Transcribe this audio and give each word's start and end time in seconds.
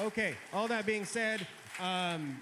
Okay, 0.00 0.34
all 0.52 0.68
that 0.68 0.86
being 0.86 1.04
said, 1.04 1.44
um, 1.80 2.38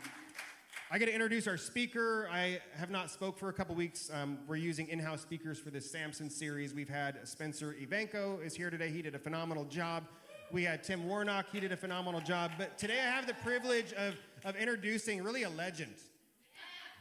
I 0.90 0.98
got 0.98 1.06
to 1.06 1.12
introduce 1.12 1.46
our 1.46 1.56
speaker. 1.56 2.28
I 2.30 2.60
have 2.76 2.90
not 2.90 3.10
spoke 3.10 3.38
for 3.38 3.48
a 3.48 3.52
couple 3.54 3.74
weeks. 3.74 4.10
Um, 4.12 4.40
we're 4.46 4.56
using 4.56 4.88
in-house 4.88 5.22
speakers 5.22 5.58
for 5.58 5.70
this 5.70 5.90
Samson 5.90 6.28
series. 6.28 6.74
We've 6.74 6.88
had 6.88 7.26
Spencer 7.26 7.74
Ivanko 7.80 8.44
is 8.44 8.54
here 8.54 8.68
today. 8.68 8.90
He 8.90 9.00
did 9.00 9.14
a 9.14 9.18
phenomenal 9.18 9.64
job. 9.64 10.04
We 10.52 10.64
had 10.64 10.84
Tim 10.84 11.08
Warnock. 11.08 11.46
He 11.50 11.58
did 11.58 11.72
a 11.72 11.78
phenomenal 11.78 12.20
job. 12.20 12.50
But 12.58 12.76
today 12.76 13.00
I 13.00 13.10
have 13.10 13.26
the 13.26 13.34
privilege 13.34 13.94
of, 13.94 14.16
of 14.44 14.54
introducing 14.56 15.22
really 15.22 15.44
a 15.44 15.50
legend. 15.50 15.94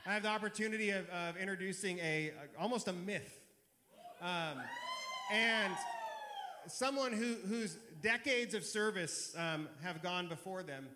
I 0.05 0.13
have 0.13 0.23
the 0.23 0.29
opportunity 0.29 0.91
of, 0.91 1.09
of 1.09 1.35
introducing 1.35 1.99
a, 1.99 2.31
a, 2.31 2.61
almost 2.61 2.87
a 2.87 2.93
myth. 2.93 3.41
Um, 4.21 4.61
and 5.33 5.73
someone 6.67 7.13
who, 7.13 7.35
whose 7.47 7.77
decades 8.01 8.53
of 8.53 8.63
service 8.63 9.33
um, 9.37 9.67
have 9.83 10.01
gone 10.01 10.27
before 10.27 10.63
them. 10.63 10.87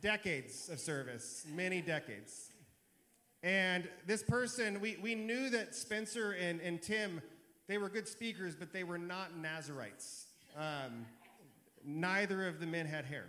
Decades 0.00 0.68
of 0.68 0.78
service, 0.78 1.46
many 1.54 1.80
decades. 1.80 2.52
And 3.42 3.88
this 4.06 4.22
person, 4.22 4.80
we, 4.80 4.96
we 5.02 5.14
knew 5.14 5.50
that 5.50 5.74
Spencer 5.74 6.32
and, 6.32 6.60
and 6.60 6.80
Tim, 6.80 7.20
they 7.68 7.78
were 7.78 7.88
good 7.88 8.08
speakers, 8.08 8.54
but 8.56 8.72
they 8.72 8.84
were 8.84 8.98
not 8.98 9.36
Nazarites. 9.36 10.26
Um, 10.56 11.06
neither 11.84 12.46
of 12.46 12.60
the 12.60 12.66
men 12.66 12.86
had 12.86 13.04
hair. 13.04 13.26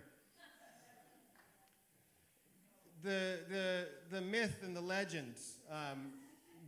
The, 3.03 3.39
the, 3.49 3.87
the 4.09 4.21
myth 4.21 4.63
and 4.63 4.75
the 4.75 4.81
legend 4.81 5.35
um, 5.69 6.13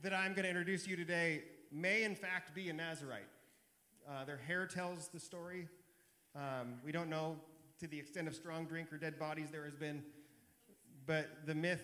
that 0.04 0.14
I'm 0.14 0.34
going 0.34 0.44
to 0.44 0.50
introduce 0.50 0.88
you 0.88 0.96
today 0.96 1.44
may, 1.72 2.04
in 2.04 2.16
fact, 2.16 2.54
be 2.54 2.70
a 2.70 2.74
Nazarite. 2.74 3.24
Uh, 4.10 4.24
their 4.24 4.38
hair 4.38 4.66
tells 4.66 5.10
the 5.10 5.20
story. 5.20 5.68
Um, 6.34 6.76
we 6.86 6.94
don't 6.94 7.10
know 7.10 7.36
to 7.80 7.88
the 7.88 8.00
extent 8.00 8.28
of 8.28 8.36
strong 8.36 8.66
drink 8.66 8.92
or 8.94 8.98
dead 8.98 9.20
bodies 9.20 9.50
there 9.52 9.66
has 9.66 9.76
been, 9.76 10.02
but 11.06 11.28
the 11.46 11.54
myth, 11.54 11.84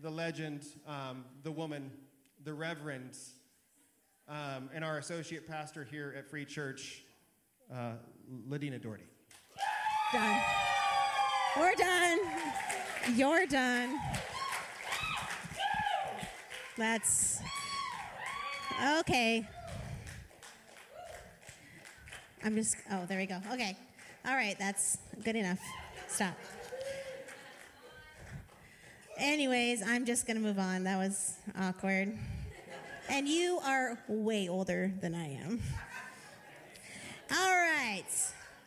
the 0.00 0.10
legend, 0.10 0.64
um, 0.88 1.24
the 1.42 1.52
woman, 1.52 1.90
the 2.44 2.54
reverend, 2.54 3.16
um, 4.26 4.70
and 4.74 4.82
our 4.82 4.96
associate 4.96 5.46
pastor 5.46 5.84
here 5.84 6.14
at 6.16 6.30
Free 6.30 6.46
Church, 6.46 7.04
uh, 7.70 7.92
Ladina 8.48 8.80
Doherty. 8.80 9.04
Done. 10.14 10.40
We're 11.58 11.74
done. 11.74 12.18
You're 13.14 13.46
done. 13.46 14.00
Let's. 16.78 17.40
okay. 18.98 19.46
I'm 22.44 22.54
just, 22.56 22.76
oh, 22.92 23.06
there 23.08 23.18
we 23.18 23.24
go. 23.24 23.40
Okay. 23.52 23.74
All 24.26 24.34
right, 24.34 24.54
that's 24.58 24.98
good 25.24 25.34
enough. 25.34 25.60
Stop. 26.08 26.34
Anyways, 29.16 29.82
I'm 29.82 30.04
just 30.04 30.26
going 30.26 30.36
to 30.36 30.42
move 30.42 30.58
on. 30.58 30.84
That 30.84 30.98
was 30.98 31.38
awkward. 31.58 32.16
And 33.08 33.26
you 33.26 33.60
are 33.64 33.98
way 34.08 34.48
older 34.48 34.92
than 35.00 35.14
I 35.14 35.34
am. 35.36 35.62
All 37.30 37.54
right. 37.54 38.04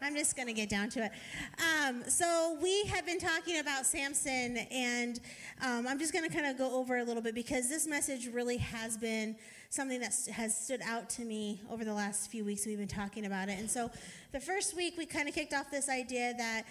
I'm 0.01 0.15
just 0.15 0.35
going 0.35 0.47
to 0.47 0.53
get 0.53 0.69
down 0.69 0.89
to 0.89 1.05
it. 1.05 1.11
Um, 1.59 2.03
so, 2.07 2.57
we 2.61 2.83
have 2.85 3.05
been 3.05 3.19
talking 3.19 3.59
about 3.59 3.85
Samson, 3.85 4.57
and 4.71 5.19
um, 5.61 5.87
I'm 5.87 5.97
just 5.97 6.13
going 6.13 6.27
to 6.27 6.33
kind 6.33 6.45
of 6.45 6.57
go 6.57 6.71
over 6.71 6.97
a 6.97 7.03
little 7.03 7.21
bit 7.21 7.33
because 7.33 7.67
this 7.67 7.87
message 7.87 8.27
really 8.27 8.57
has 8.57 8.95
been 8.97 9.35
something 9.69 9.99
that 9.99 10.13
has 10.31 10.55
stood 10.55 10.81
out 10.83 11.09
to 11.11 11.23
me 11.23 11.61
over 11.71 11.83
the 11.83 11.93
last 11.93 12.29
few 12.29 12.45
weeks. 12.45 12.65
We've 12.65 12.77
been 12.77 12.87
talking 12.87 13.25
about 13.25 13.49
it. 13.49 13.57
And 13.59 13.69
so, 13.69 13.89
the 14.33 14.39
first 14.39 14.75
week, 14.75 14.95
we 14.97 15.05
kind 15.05 15.27
of 15.27 15.33
kicked 15.33 15.53
off 15.53 15.71
this 15.71 15.89
idea 15.89 16.33
that 16.37 16.63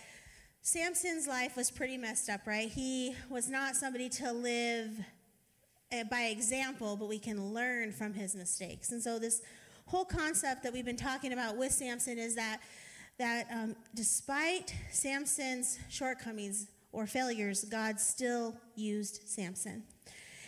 Samson's 0.62 1.26
life 1.26 1.56
was 1.56 1.70
pretty 1.70 1.96
messed 1.96 2.28
up, 2.28 2.46
right? 2.46 2.68
He 2.68 3.16
was 3.28 3.48
not 3.48 3.74
somebody 3.74 4.08
to 4.10 4.32
live 4.32 5.00
eh, 5.90 6.04
by 6.04 6.26
example, 6.26 6.96
but 6.96 7.08
we 7.08 7.18
can 7.18 7.52
learn 7.52 7.90
from 7.92 8.14
his 8.14 8.36
mistakes. 8.36 8.92
And 8.92 9.02
so, 9.02 9.18
this 9.18 9.42
whole 9.86 10.04
concept 10.04 10.62
that 10.62 10.72
we've 10.72 10.84
been 10.84 10.96
talking 10.96 11.32
about 11.32 11.56
with 11.56 11.72
Samson 11.72 12.18
is 12.18 12.36
that 12.36 12.60
that 13.18 13.46
um, 13.50 13.76
despite 13.94 14.74
Samson's 14.90 15.78
shortcomings 15.88 16.68
or 16.92 17.06
failures, 17.06 17.64
God 17.64 17.98
still 17.98 18.56
used 18.74 19.28
Samson. 19.28 19.82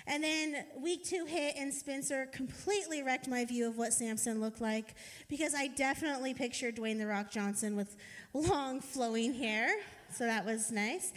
And 0.06 0.25
then 0.25 0.65
week 0.81 1.05
two 1.05 1.27
hit, 1.27 1.55
and 1.59 1.73
Spencer 1.73 2.27
completely 2.33 3.03
wrecked 3.03 3.29
my 3.29 3.45
view 3.45 3.69
of 3.69 3.77
what 3.77 3.93
Samson 3.93 4.41
looked 4.41 4.61
like 4.61 4.95
because 5.29 5.55
I 5.55 5.67
definitely 5.67 6.33
pictured 6.33 6.77
Dwayne 6.77 6.99
The 6.99 7.06
Rock 7.06 7.31
Johnson 7.31 7.77
with 7.77 7.95
long 8.33 8.81
flowing 8.81 9.35
hair. 9.35 9.69
So 10.11 10.25
that 10.25 10.47
was 10.47 10.73
nice. 10.73 11.12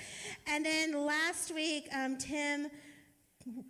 And 0.45 0.65
then 0.65 1.05
last 1.05 1.55
week, 1.55 1.87
um, 1.95 2.17
Tim 2.17 2.69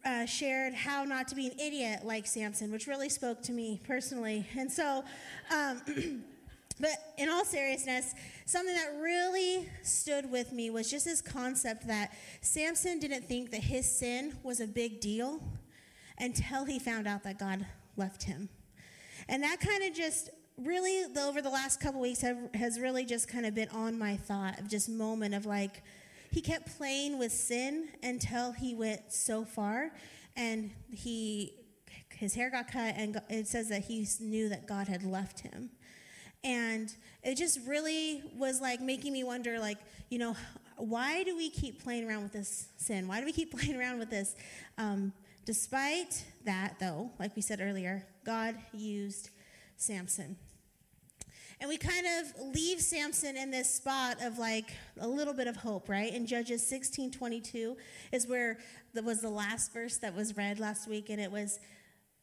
uh, 0.03 0.25
shared 0.25 0.73
how 0.73 1.03
not 1.03 1.27
to 1.27 1.35
be 1.35 1.47
an 1.47 1.59
idiot 1.59 2.03
like 2.03 2.25
Samson, 2.25 2.71
which 2.71 2.87
really 2.87 3.09
spoke 3.09 3.43
to 3.43 3.51
me 3.51 3.79
personally. 3.85 4.47
And 4.57 4.71
so, 4.71 5.03
um, 5.55 5.81
But 6.79 6.91
in 7.17 7.29
all 7.29 7.45
seriousness, 7.45 8.13
something 8.45 8.75
that 8.75 8.99
really 8.99 9.69
stood 9.83 10.29
with 10.31 10.51
me 10.51 10.69
was 10.69 10.89
just 10.89 11.05
this 11.05 11.21
concept 11.21 11.87
that 11.87 12.13
Samson 12.41 12.99
didn't 12.99 13.27
think 13.27 13.51
that 13.51 13.61
his 13.61 13.89
sin 13.89 14.37
was 14.43 14.59
a 14.59 14.67
big 14.67 14.99
deal 14.99 15.41
until 16.17 16.65
he 16.65 16.79
found 16.79 17.07
out 17.07 17.23
that 17.23 17.39
God 17.39 17.65
left 17.97 18.23
him. 18.23 18.49
And 19.27 19.43
that 19.43 19.59
kind 19.59 19.83
of 19.83 19.93
just 19.93 20.29
really, 20.57 21.03
over 21.19 21.41
the 21.41 21.49
last 21.49 21.79
couple 21.79 22.01
weeks, 22.01 22.21
have, 22.21 22.37
has 22.53 22.79
really 22.79 23.05
just 23.05 23.27
kind 23.27 23.45
of 23.45 23.55
been 23.55 23.69
on 23.69 23.97
my 23.97 24.15
thought 24.15 24.59
of 24.59 24.67
just 24.67 24.89
moment 24.89 25.33
of 25.33 25.45
like, 25.45 25.83
he 26.31 26.41
kept 26.41 26.77
playing 26.77 27.19
with 27.19 27.31
sin 27.31 27.89
until 28.01 28.53
he 28.53 28.73
went 28.73 29.11
so 29.11 29.43
far 29.43 29.91
and 30.35 30.71
he 30.89 31.53
his 32.15 32.35
hair 32.35 32.51
got 32.51 32.71
cut 32.71 32.93
and 32.97 33.19
it 33.29 33.47
says 33.47 33.69
that 33.69 33.81
he 33.83 34.07
knew 34.19 34.47
that 34.49 34.67
God 34.67 34.87
had 34.87 35.03
left 35.03 35.39
him. 35.39 35.71
And 36.43 36.93
it 37.23 37.35
just 37.35 37.59
really 37.67 38.23
was 38.35 38.61
like 38.61 38.81
making 38.81 39.13
me 39.13 39.23
wonder, 39.23 39.59
like, 39.59 39.77
you 40.09 40.17
know, 40.17 40.35
why 40.77 41.23
do 41.23 41.37
we 41.37 41.49
keep 41.49 41.83
playing 41.83 42.07
around 42.07 42.23
with 42.23 42.33
this 42.33 42.67
sin? 42.77 43.07
Why 43.07 43.19
do 43.19 43.25
we 43.25 43.31
keep 43.31 43.51
playing 43.57 43.79
around 43.79 43.99
with 43.99 44.09
this? 44.09 44.35
Um, 44.77 45.13
despite 45.45 46.23
that, 46.45 46.77
though, 46.79 47.11
like 47.19 47.35
we 47.35 47.41
said 47.41 47.59
earlier, 47.61 48.05
God 48.25 48.55
used 48.73 49.29
Samson. 49.77 50.37
And 51.59 51.69
we 51.69 51.77
kind 51.77 52.07
of 52.07 52.55
leave 52.55 52.81
Samson 52.81 53.37
in 53.37 53.51
this 53.51 53.71
spot 53.71 54.17
of 54.23 54.39
like 54.39 54.73
a 54.99 55.07
little 55.07 55.33
bit 55.33 55.45
of 55.45 55.55
hope, 55.55 55.89
right? 55.89 56.11
In 56.11 56.25
Judges 56.25 56.65
16 56.65 57.11
22 57.11 57.77
is 58.11 58.25
where 58.25 58.57
that 58.95 59.03
was 59.03 59.21
the 59.21 59.29
last 59.29 59.71
verse 59.71 59.97
that 59.97 60.15
was 60.15 60.35
read 60.35 60.59
last 60.59 60.89
week, 60.89 61.11
and 61.11 61.21
it 61.21 61.31
was 61.31 61.59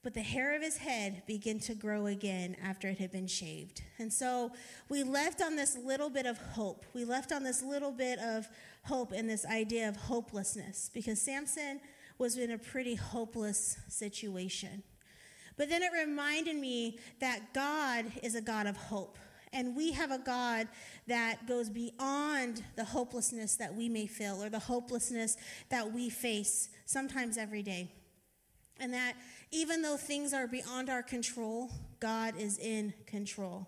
but 0.03 0.15
the 0.15 0.23
hair 0.23 0.55
of 0.55 0.63
his 0.63 0.77
head 0.77 1.23
began 1.27 1.59
to 1.59 1.75
grow 1.75 2.07
again 2.07 2.57
after 2.63 2.89
it 2.89 2.99
had 2.99 3.11
been 3.11 3.27
shaved. 3.27 3.83
And 3.99 4.13
so 4.13 4.53
we 4.89 5.03
left 5.03 5.43
on 5.43 5.57
this 5.57 5.77
little 5.77 6.09
bit 6.09 6.25
of 6.25 6.39
hope. 6.39 6.87
We 6.95 7.05
left 7.05 7.33
on 7.33 7.43
this 7.43 7.63
little 7.63 7.91
bit 7.91 8.19
of 8.21 8.49
hope 8.85 9.13
and 9.13 9.29
this 9.29 9.45
idea 9.45 9.89
of 9.89 9.97
hopelessness 9.97 10.91
because 10.95 11.21
Samson 11.21 11.81
was 12.17 12.37
in 12.37 12.53
a 12.53 12.59
pretty 12.59 12.95
hopeless 12.95 13.77
situation. 13.89 14.83
But 15.57 15.69
then 15.69 15.83
it 15.83 15.91
reminded 15.93 16.57
me 16.57 16.99
that 17.21 17.53
God 17.53 18.07
is 18.23 18.37
a 18.37 18.41
God 18.41 18.67
of 18.67 18.77
hope. 18.77 19.19
And 19.53 19.75
we 19.75 19.93
have 19.93 20.11
a 20.11 20.19
God 20.19 20.69
that 21.07 21.47
goes 21.49 21.71
beyond 21.71 22.63
the 22.77 22.85
hopelessness 22.85 23.57
that 23.57 23.75
we 23.75 23.89
may 23.89 24.07
feel 24.07 24.43
or 24.43 24.51
the 24.51 24.59
hopelessness 24.59 25.37
that 25.71 25.93
we 25.93 26.11
face 26.11 26.69
sometimes 26.85 27.39
every 27.39 27.63
day. 27.63 27.91
And 28.79 28.93
that 28.95 29.15
even 29.51 29.83
though 29.83 29.97
things 29.97 30.33
are 30.33 30.47
beyond 30.47 30.91
our 30.91 31.03
control, 31.03 31.71
God 32.01 32.35
is 32.39 32.59
in 32.59 32.93
control. 33.07 33.67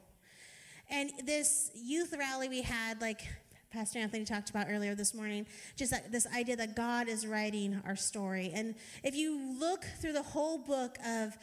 And 0.89 1.11
this 1.25 1.71
youth 1.75 2.15
rally 2.19 2.49
we 2.49 2.63
had, 2.63 3.01
like 3.01 3.23
Pastor 3.71 4.01
Anthony 4.01 4.25
talked 4.25 4.51
about 4.51 4.67
earlier 4.69 4.97
this 4.97 5.15
morning, 5.15 5.47
just 5.77 5.95
this 6.11 6.27
idea 6.35 6.57
that 6.57 6.75
God 6.75 7.09
is 7.09 7.25
writing 7.25 7.81
our 7.87 7.95
story. 7.95 8.51
And 8.53 8.75
if 9.05 9.15
you 9.15 9.57
look 9.59 9.85
through 10.01 10.15
the 10.15 10.23
whole 10.23 10.59
book 10.59 10.99
of 11.07 11.39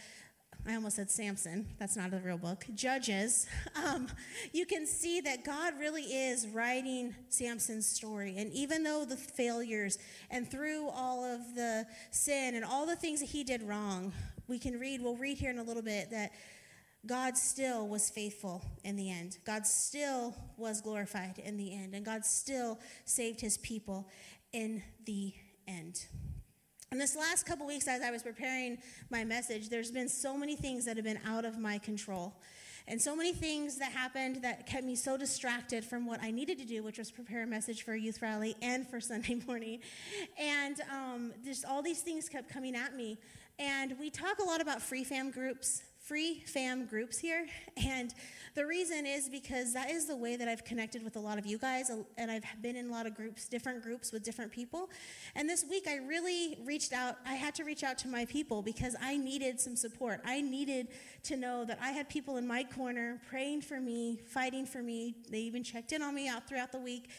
I 0.70 0.76
almost 0.76 0.98
said 0.98 1.10
Samson. 1.10 1.66
That's 1.80 1.96
not 1.96 2.14
a 2.14 2.18
real 2.18 2.38
book. 2.38 2.66
Judges. 2.76 3.48
Um, 3.86 4.08
you 4.54 4.66
can 4.66 4.88
see 4.88 5.22
that 5.22 5.46
God 5.46 5.74
really 5.80 6.02
is 6.02 6.48
writing 6.48 7.16
Samson's 7.30 7.88
story. 7.88 8.36
And 8.38 8.52
even 8.52 8.84
though 8.84 9.06
the 9.06 9.16
failures 9.16 10.00
and 10.32 10.50
through 10.50 10.90
all 10.90 11.24
of 11.24 11.56
the 11.56 11.86
sin 12.10 12.56
and 12.56 12.66
all 12.66 12.86
the 12.86 12.96
things 12.96 13.20
that 13.20 13.28
he 13.28 13.44
did 13.44 13.62
wrong, 13.62 14.12
we 14.48 14.58
can 14.58 14.80
read, 14.80 15.02
we'll 15.02 15.16
read 15.16 15.38
here 15.38 15.52
in 15.52 15.60
a 15.60 15.64
little 15.64 15.84
bit 15.84 16.10
that 16.10 16.32
God 17.06 17.38
still 17.38 17.88
was 17.88 18.10
faithful 18.10 18.66
in 18.84 18.96
the 18.96 19.12
end. 19.12 19.38
God 19.46 19.66
still 19.68 20.36
was 20.58 20.82
glorified 20.82 21.40
in 21.40 21.56
the 21.56 21.74
end. 21.74 21.94
And 21.94 22.04
God 22.04 22.26
still 22.26 22.80
saved 23.06 23.40
his 23.40 23.58
people 23.60 24.10
in 24.52 24.82
the 25.06 25.34
end. 25.68 26.08
And 26.90 27.02
this 27.02 27.18
last 27.18 27.46
couple 27.46 27.68
weeks, 27.68 27.86
as 27.88 28.02
I 28.02 28.12
was 28.12 28.24
preparing 28.24 28.78
my 29.10 29.26
message, 29.26 29.68
there's 29.68 29.92
been 29.92 30.08
so 30.08 30.38
many 30.38 30.56
things 30.56 30.86
that 30.86 30.96
have 30.96 31.04
been 31.04 31.20
out 31.26 31.44
of 31.44 31.60
my 31.60 31.78
control. 31.78 32.34
and 32.90 33.02
so 33.02 33.14
many 33.14 33.34
things 33.34 33.76
that 33.76 33.92
happened 33.92 34.42
that 34.44 34.66
kept 34.66 34.86
me 34.86 34.96
so 34.96 35.18
distracted 35.18 35.84
from 35.84 36.06
what 36.06 36.24
I 36.24 36.32
needed 36.32 36.58
to 36.60 36.66
do, 36.66 36.82
which 36.84 36.98
was 36.98 37.12
prepare 37.12 37.44
a 37.44 37.48
message 37.48 37.84
for 37.84 37.92
a 37.92 38.00
youth 38.00 38.22
rally 38.22 38.56
and 38.62 38.88
for 38.88 39.02
Sunday 39.12 39.42
morning. 39.46 39.80
And 40.40 40.80
um, 40.90 41.34
just 41.44 41.66
all 41.66 41.82
these 41.82 42.00
things 42.00 42.30
kept 42.30 42.48
coming 42.48 42.74
at 42.74 42.96
me. 42.96 43.18
And 43.60 43.96
we 44.00 44.10
talk 44.10 44.40
a 44.40 44.44
lot 44.44 44.62
about 44.62 44.82
free 44.82 45.04
fam 45.04 45.32
groups, 45.32 45.84
free 46.08 46.42
fam 46.46 46.86
groups 46.86 47.18
here. 47.18 47.48
And 47.86 48.14
the 48.56 48.66
reason 48.66 49.06
is 49.06 49.28
because 49.28 49.74
that 49.74 49.92
is 49.92 50.06
the 50.06 50.16
way 50.16 50.38
that 50.38 50.48
I've 50.48 50.64
connected 50.64 51.04
with 51.04 51.18
a 51.18 51.20
lot 51.20 51.38
of 51.38 51.46
you 51.46 51.58
guys, 51.58 51.90
uh, 51.90 51.98
and 52.18 52.32
I've 52.32 52.46
been 52.62 52.76
in 52.76 52.88
a 52.88 52.92
lot 52.92 53.06
of 53.06 53.14
groups, 53.14 53.48
different 53.48 53.84
groups 53.84 54.12
with 54.12 54.24
different 54.24 54.52
people. 54.52 54.90
And 55.36 55.50
this 55.50 55.66
week, 55.70 55.86
I 55.88 55.98
really 55.98 56.58
reached 56.66 56.94
out. 56.94 57.18
I 57.26 57.36
had 57.36 57.54
to 57.56 57.64
reach 57.66 57.84
out 57.84 57.98
to 58.00 58.08
my 58.08 58.26
people 58.26 58.62
because 58.62 58.96
I 59.02 59.18
needed 59.18 59.60
some 59.60 59.76
support. 59.76 60.22
I 60.26 60.42
needed 60.42 60.88
to 61.24 61.36
know 61.36 61.66
that 61.66 61.78
I 61.82 61.92
had 61.92 62.08
people 62.10 62.38
in 62.38 62.48
my 62.48 62.64
corner 62.64 63.22
praying 63.30 63.62
for 63.62 63.82
me, 63.82 64.20
fighting 64.26 64.66
for 64.66 64.82
me. 64.82 65.16
They 65.30 65.40
even 65.40 65.64
checked 65.64 65.92
in 65.92 66.02
on 66.02 66.16
me 66.16 66.30
out 66.30 66.48
throughout 66.48 66.72
the 66.72 66.80
week. 66.80 67.10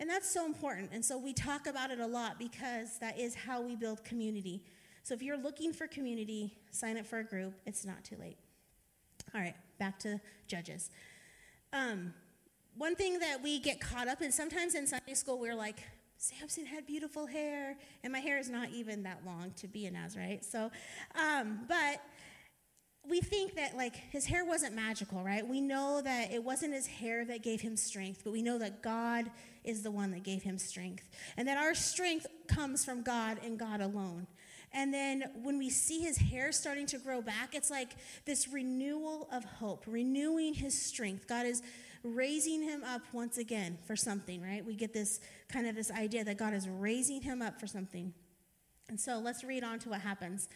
And 0.00 0.08
that's 0.08 0.30
so 0.30 0.46
important. 0.46 0.90
And 0.92 1.04
so 1.04 1.18
we 1.18 1.32
talk 1.32 1.66
about 1.66 1.90
it 1.90 2.00
a 2.00 2.06
lot 2.06 2.38
because 2.38 2.98
that 3.00 3.18
is 3.18 3.34
how 3.34 3.60
we 3.60 3.76
build 3.76 4.04
community. 4.04 4.62
So 5.08 5.14
if 5.14 5.22
you're 5.22 5.38
looking 5.38 5.72
for 5.72 5.86
community, 5.86 6.52
sign 6.70 6.98
up 6.98 7.06
for 7.06 7.20
a 7.20 7.24
group. 7.24 7.54
It's 7.64 7.86
not 7.86 8.04
too 8.04 8.16
late. 8.20 8.36
All 9.34 9.40
right, 9.40 9.54
back 9.78 9.98
to 10.00 10.20
Judges. 10.48 10.90
Um, 11.72 12.12
one 12.76 12.94
thing 12.94 13.18
that 13.20 13.42
we 13.42 13.58
get 13.58 13.80
caught 13.80 14.06
up 14.06 14.20
in 14.20 14.30
sometimes 14.30 14.74
in 14.74 14.86
Sunday 14.86 15.14
school, 15.14 15.38
we're 15.38 15.54
like, 15.54 15.78
Samson 16.18 16.66
had 16.66 16.86
beautiful 16.86 17.24
hair, 17.24 17.78
and 18.04 18.12
my 18.12 18.18
hair 18.18 18.36
is 18.36 18.50
not 18.50 18.68
even 18.68 19.02
that 19.04 19.22
long 19.24 19.52
to 19.56 19.66
be 19.66 19.86
a 19.86 19.90
Nazarite. 19.90 20.44
So, 20.44 20.70
um, 21.14 21.60
but 21.66 22.02
we 23.08 23.22
think 23.22 23.54
that 23.54 23.78
like 23.78 23.96
his 23.96 24.26
hair 24.26 24.44
wasn't 24.44 24.74
magical, 24.74 25.24
right? 25.24 25.46
We 25.48 25.62
know 25.62 26.02
that 26.04 26.32
it 26.32 26.44
wasn't 26.44 26.74
his 26.74 26.86
hair 26.86 27.24
that 27.24 27.42
gave 27.42 27.62
him 27.62 27.78
strength, 27.78 28.20
but 28.24 28.32
we 28.34 28.42
know 28.42 28.58
that 28.58 28.82
God 28.82 29.30
is 29.64 29.82
the 29.82 29.90
one 29.90 30.10
that 30.10 30.22
gave 30.22 30.42
him 30.42 30.58
strength, 30.58 31.08
and 31.38 31.48
that 31.48 31.56
our 31.56 31.74
strength 31.74 32.26
comes 32.46 32.84
from 32.84 33.00
God 33.00 33.38
and 33.42 33.58
God 33.58 33.80
alone. 33.80 34.26
And 34.72 34.92
then 34.92 35.24
when 35.42 35.58
we 35.58 35.70
see 35.70 36.00
his 36.00 36.18
hair 36.18 36.52
starting 36.52 36.86
to 36.86 36.98
grow 36.98 37.22
back, 37.22 37.54
it's 37.54 37.70
like 37.70 37.96
this 38.26 38.48
renewal 38.48 39.28
of 39.32 39.44
hope, 39.44 39.84
renewing 39.86 40.54
his 40.54 40.80
strength. 40.80 41.26
God 41.26 41.46
is 41.46 41.62
raising 42.02 42.62
him 42.62 42.84
up 42.84 43.02
once 43.12 43.38
again 43.38 43.78
for 43.86 43.96
something, 43.96 44.42
right? 44.42 44.64
We 44.64 44.74
get 44.74 44.92
this 44.92 45.20
kind 45.48 45.66
of 45.66 45.74
this 45.74 45.90
idea 45.90 46.24
that 46.24 46.36
God 46.36 46.54
is 46.54 46.68
raising 46.68 47.22
him 47.22 47.42
up 47.42 47.58
for 47.58 47.66
something. 47.66 48.12
And 48.88 49.00
so 49.00 49.18
let's 49.18 49.44
read 49.44 49.64
on 49.64 49.78
to 49.80 49.90
what 49.90 50.00
happens. 50.00 50.48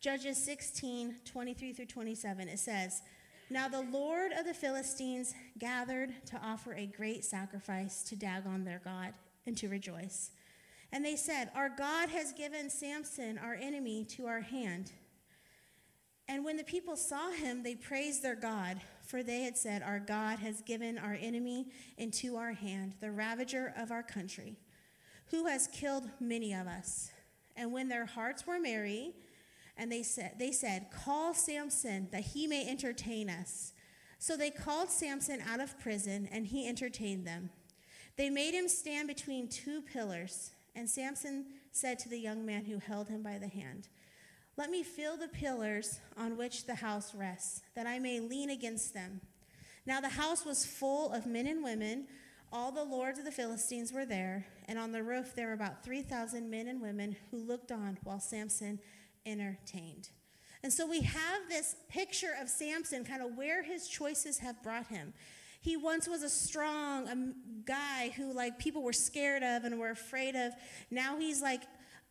Judges 0.00 0.42
16, 0.42 1.16
23 1.24 1.72
through 1.72 1.86
27, 1.86 2.48
it 2.48 2.58
says, 2.58 3.02
Now 3.50 3.68
the 3.68 3.82
Lord 3.82 4.32
of 4.32 4.46
the 4.46 4.54
Philistines 4.54 5.34
gathered 5.58 6.12
to 6.26 6.40
offer 6.42 6.74
a 6.74 6.86
great 6.86 7.24
sacrifice 7.24 8.02
to 8.04 8.16
Dagon 8.16 8.64
their 8.64 8.80
God 8.84 9.14
and 9.46 9.56
to 9.58 9.68
rejoice. 9.68 10.30
And 10.94 11.04
they 11.04 11.16
said, 11.16 11.50
Our 11.56 11.70
God 11.70 12.08
has 12.10 12.32
given 12.32 12.70
Samson, 12.70 13.36
our 13.36 13.54
enemy, 13.54 14.04
to 14.10 14.26
our 14.26 14.42
hand. 14.42 14.92
And 16.28 16.44
when 16.44 16.56
the 16.56 16.62
people 16.62 16.94
saw 16.94 17.32
him, 17.32 17.64
they 17.64 17.74
praised 17.74 18.22
their 18.22 18.36
God, 18.36 18.80
for 19.02 19.24
they 19.24 19.42
had 19.42 19.58
said, 19.58 19.82
Our 19.82 19.98
God 19.98 20.38
has 20.38 20.62
given 20.62 20.96
our 20.96 21.18
enemy 21.20 21.66
into 21.98 22.36
our 22.36 22.52
hand, 22.52 22.94
the 23.00 23.10
ravager 23.10 23.74
of 23.76 23.90
our 23.90 24.04
country, 24.04 24.54
who 25.32 25.46
has 25.46 25.66
killed 25.66 26.08
many 26.20 26.54
of 26.54 26.68
us. 26.68 27.10
And 27.56 27.72
when 27.72 27.88
their 27.88 28.06
hearts 28.06 28.46
were 28.46 28.60
merry, 28.60 29.14
and 29.76 29.90
they 29.90 30.04
said, 30.04 30.34
they 30.38 30.52
said, 30.52 30.86
Call 30.92 31.34
Samson 31.34 32.06
that 32.12 32.22
he 32.22 32.46
may 32.46 32.70
entertain 32.70 33.28
us. 33.28 33.72
So 34.20 34.36
they 34.36 34.52
called 34.52 34.90
Samson 34.90 35.40
out 35.40 35.58
of 35.58 35.76
prison, 35.80 36.28
and 36.30 36.46
he 36.46 36.68
entertained 36.68 37.26
them. 37.26 37.50
They 38.16 38.30
made 38.30 38.54
him 38.54 38.68
stand 38.68 39.08
between 39.08 39.48
two 39.48 39.82
pillars. 39.82 40.52
And 40.74 40.88
Samson 40.88 41.46
said 41.72 41.98
to 42.00 42.08
the 42.08 42.18
young 42.18 42.44
man 42.44 42.64
who 42.64 42.78
held 42.78 43.08
him 43.08 43.22
by 43.22 43.38
the 43.38 43.48
hand, 43.48 43.88
Let 44.56 44.70
me 44.70 44.82
feel 44.82 45.16
the 45.16 45.28
pillars 45.28 46.00
on 46.16 46.36
which 46.36 46.66
the 46.66 46.76
house 46.76 47.14
rests, 47.14 47.62
that 47.74 47.86
I 47.86 47.98
may 47.98 48.20
lean 48.20 48.50
against 48.50 48.94
them. 48.94 49.20
Now 49.86 50.00
the 50.00 50.08
house 50.08 50.44
was 50.44 50.66
full 50.66 51.12
of 51.12 51.26
men 51.26 51.46
and 51.46 51.62
women. 51.62 52.06
All 52.52 52.72
the 52.72 52.84
lords 52.84 53.18
of 53.18 53.24
the 53.24 53.32
Philistines 53.32 53.92
were 53.92 54.06
there, 54.06 54.46
and 54.68 54.78
on 54.78 54.92
the 54.92 55.02
roof 55.02 55.34
there 55.34 55.48
were 55.48 55.52
about 55.54 55.84
3,000 55.84 56.48
men 56.48 56.68
and 56.68 56.80
women 56.80 57.16
who 57.30 57.38
looked 57.38 57.72
on 57.72 57.98
while 58.04 58.20
Samson 58.20 58.78
entertained. 59.26 60.10
And 60.62 60.72
so 60.72 60.86
we 60.86 61.02
have 61.02 61.42
this 61.48 61.76
picture 61.88 62.32
of 62.40 62.48
Samson, 62.48 63.04
kind 63.04 63.22
of 63.22 63.36
where 63.36 63.62
his 63.62 63.86
choices 63.86 64.38
have 64.38 64.62
brought 64.62 64.86
him. 64.86 65.12
He 65.64 65.78
once 65.78 66.06
was 66.06 66.22
a 66.22 66.28
strong 66.28 67.08
um, 67.08 67.34
guy 67.64 68.12
who 68.18 68.34
like 68.34 68.58
people 68.58 68.82
were 68.82 68.92
scared 68.92 69.42
of 69.42 69.64
and 69.64 69.78
were 69.78 69.88
afraid 69.88 70.36
of. 70.36 70.52
Now 70.90 71.16
he's 71.18 71.40
like 71.40 71.62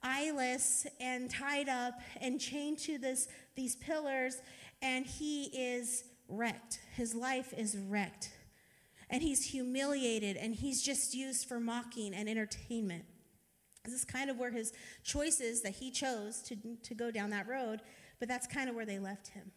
eyeless 0.02 0.88
and 1.00 1.30
tied 1.30 1.70
up 1.70 1.94
and 2.20 2.42
chained 2.42 2.80
to 2.80 2.98
this 2.98 3.28
these 3.56 3.76
pillars 3.76 4.42
and 4.82 5.06
he 5.06 5.44
is 5.54 6.04
wrecked. 6.28 6.80
His 6.96 7.14
life 7.14 7.54
is 7.56 7.78
wrecked. 7.78 8.32
And 9.08 9.22
he's 9.22 9.46
humiliated 9.46 10.36
and 10.36 10.56
he's 10.56 10.82
just 10.82 11.14
used 11.14 11.48
for 11.48 11.60
mocking 11.60 12.16
and 12.16 12.28
entertainment. 12.28 13.06
This 13.86 13.94
is 13.94 14.04
kind 14.04 14.32
of 14.32 14.40
where 14.40 14.50
his 14.50 14.74
choices 15.04 15.62
that 15.62 15.74
he 15.76 15.92
chose 15.92 16.42
to, 16.48 16.58
to 16.82 16.96
go 16.96 17.12
down 17.12 17.30
that 17.30 17.48
road, 17.48 17.82
but 18.18 18.28
that's 18.28 18.48
kind 18.48 18.68
of 18.68 18.76
where 18.76 18.88
they 18.88 18.98
left 18.98 19.28
him. 19.28 19.52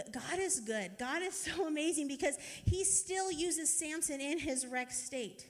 But 0.00 0.12
God 0.12 0.38
is 0.38 0.60
good. 0.60 0.92
God 0.98 1.22
is 1.22 1.34
so 1.56 1.66
amazing 1.66 2.08
because 2.08 2.36
he 2.64 2.84
still 2.84 3.30
uses 3.30 3.68
Samson 3.70 4.20
in 4.20 4.38
his 4.38 4.66
wrecked 4.66 4.92
state. 4.92 5.46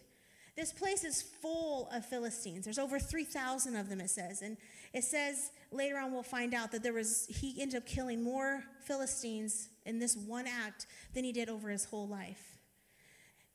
This 0.57 0.73
place 0.73 1.05
is 1.05 1.23
full 1.23 1.89
of 1.93 2.05
Philistines. 2.05 2.65
There's 2.65 2.79
over 2.79 2.99
3,000 2.99 3.77
of 3.77 3.89
them, 3.89 4.01
it 4.01 4.11
says. 4.11 4.43
And 4.43 4.57
it 4.93 5.05
says 5.05 5.53
later 5.71 5.99
on, 5.99 6.13
we'll 6.13 6.23
find 6.23 6.53
out 6.55 6.73
that 6.73 6.83
there 6.83 6.93
was, 6.93 7.27
he 7.29 7.63
ended 7.63 7.79
up 7.79 7.87
killing 7.87 8.23
more 8.23 8.65
Philistines 8.83 9.69
in 9.87 10.01
this 10.01 10.17
one 10.17 10.47
act 10.47 10.87
than 11.15 11.25
he 11.25 11.33
did 11.33 11.49
over 11.49 11.71
his 11.71 11.85
whole 11.85 12.09
life. 12.09 12.59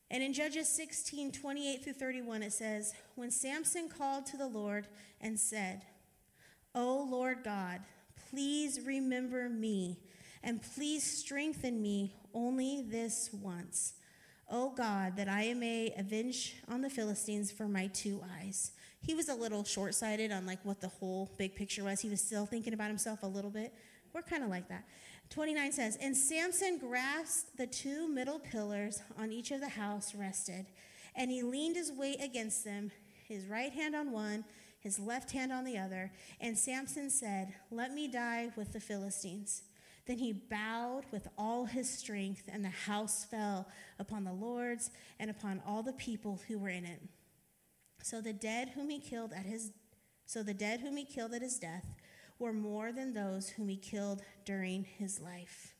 And 0.09 0.23
in 0.23 0.33
Judges 0.33 0.69
16, 0.69 1.33
28 1.33 1.83
through 1.83 1.93
31, 1.93 2.43
it 2.43 2.53
says, 2.53 2.93
When 3.15 3.29
Samson 3.29 3.89
called 3.89 4.25
to 4.27 4.37
the 4.37 4.47
Lord 4.47 4.87
and 5.19 5.37
said, 5.37 5.81
O 6.73 7.05
Lord 7.09 7.43
God, 7.43 7.81
please 8.29 8.79
remember 8.85 9.49
me 9.49 9.97
and 10.45 10.61
please 10.75 11.03
strengthen 11.03 11.81
me 11.81 12.13
only 12.33 12.83
this 12.83 13.31
once. 13.33 13.93
O 14.49 14.69
God, 14.69 15.17
that 15.17 15.27
I 15.27 15.55
may 15.55 15.91
avenge 15.97 16.57
on 16.69 16.81
the 16.81 16.89
Philistines 16.89 17.51
for 17.51 17.67
my 17.67 17.87
two 17.87 18.21
eyes. 18.39 18.71
He 19.01 19.15
was 19.15 19.27
a 19.27 19.33
little 19.33 19.63
short 19.63 19.95
sighted 19.95 20.31
on 20.31 20.45
like 20.45 20.63
what 20.63 20.81
the 20.81 20.87
whole 20.87 21.31
big 21.37 21.55
picture 21.55 21.83
was. 21.83 21.99
He 21.99 22.09
was 22.09 22.21
still 22.21 22.45
thinking 22.45 22.73
about 22.73 22.89
himself 22.89 23.23
a 23.23 23.27
little 23.27 23.49
bit. 23.49 23.73
We're 24.13 24.21
kind 24.21 24.43
of 24.43 24.49
like 24.49 24.69
that. 24.69 24.85
29 25.31 25.71
says, 25.71 25.97
And 25.99 26.15
Samson 26.15 26.77
grasped 26.77 27.57
the 27.57 27.65
two 27.65 28.07
middle 28.07 28.37
pillars 28.37 29.01
on 29.17 29.31
each 29.31 29.49
of 29.49 29.61
the 29.61 29.69
house 29.69 30.13
rested, 30.13 30.67
and 31.15 31.31
he 31.31 31.41
leaned 31.41 31.75
his 31.75 31.91
weight 31.91 32.21
against 32.21 32.63
them, 32.63 32.91
his 33.27 33.47
right 33.47 33.71
hand 33.71 33.95
on 33.95 34.11
one, 34.11 34.45
his 34.79 34.99
left 34.99 35.31
hand 35.31 35.51
on 35.51 35.65
the 35.65 35.79
other. 35.79 36.11
And 36.39 36.55
Samson 36.55 37.09
said, 37.09 37.55
Let 37.71 37.93
me 37.93 38.07
die 38.07 38.51
with 38.55 38.73
the 38.73 38.79
Philistines. 38.79 39.63
Then 40.05 40.17
he 40.19 40.33
bowed 40.33 41.03
with 41.11 41.27
all 41.37 41.65
his 41.65 41.89
strength, 41.89 42.47
and 42.51 42.63
the 42.63 42.69
house 42.69 43.25
fell 43.25 43.67
upon 43.97 44.23
the 44.23 44.33
lords 44.33 44.91
and 45.19 45.29
upon 45.31 45.61
all 45.65 45.81
the 45.81 45.93
people 45.93 46.41
who 46.47 46.59
were 46.59 46.69
in 46.69 46.85
it. 46.85 47.01
So 48.03 48.21
the 48.21 48.33
dead 48.33 48.69
whom 48.75 48.89
he 48.89 48.99
killed 48.99 49.33
at 49.33 49.45
his 49.45 49.71
so 50.27 50.41
the 50.41 50.53
dead 50.53 50.79
whom 50.79 50.97
he 50.97 51.05
killed 51.05 51.33
at 51.33 51.43
his 51.43 51.59
death 51.59 51.85
were 52.39 52.53
more 52.53 52.91
than 52.91 53.13
those 53.13 53.49
whom 53.49 53.69
he 53.69 53.77
killed 53.77 54.23
during 54.43 54.83
his 54.83 55.19
life. 55.21 55.75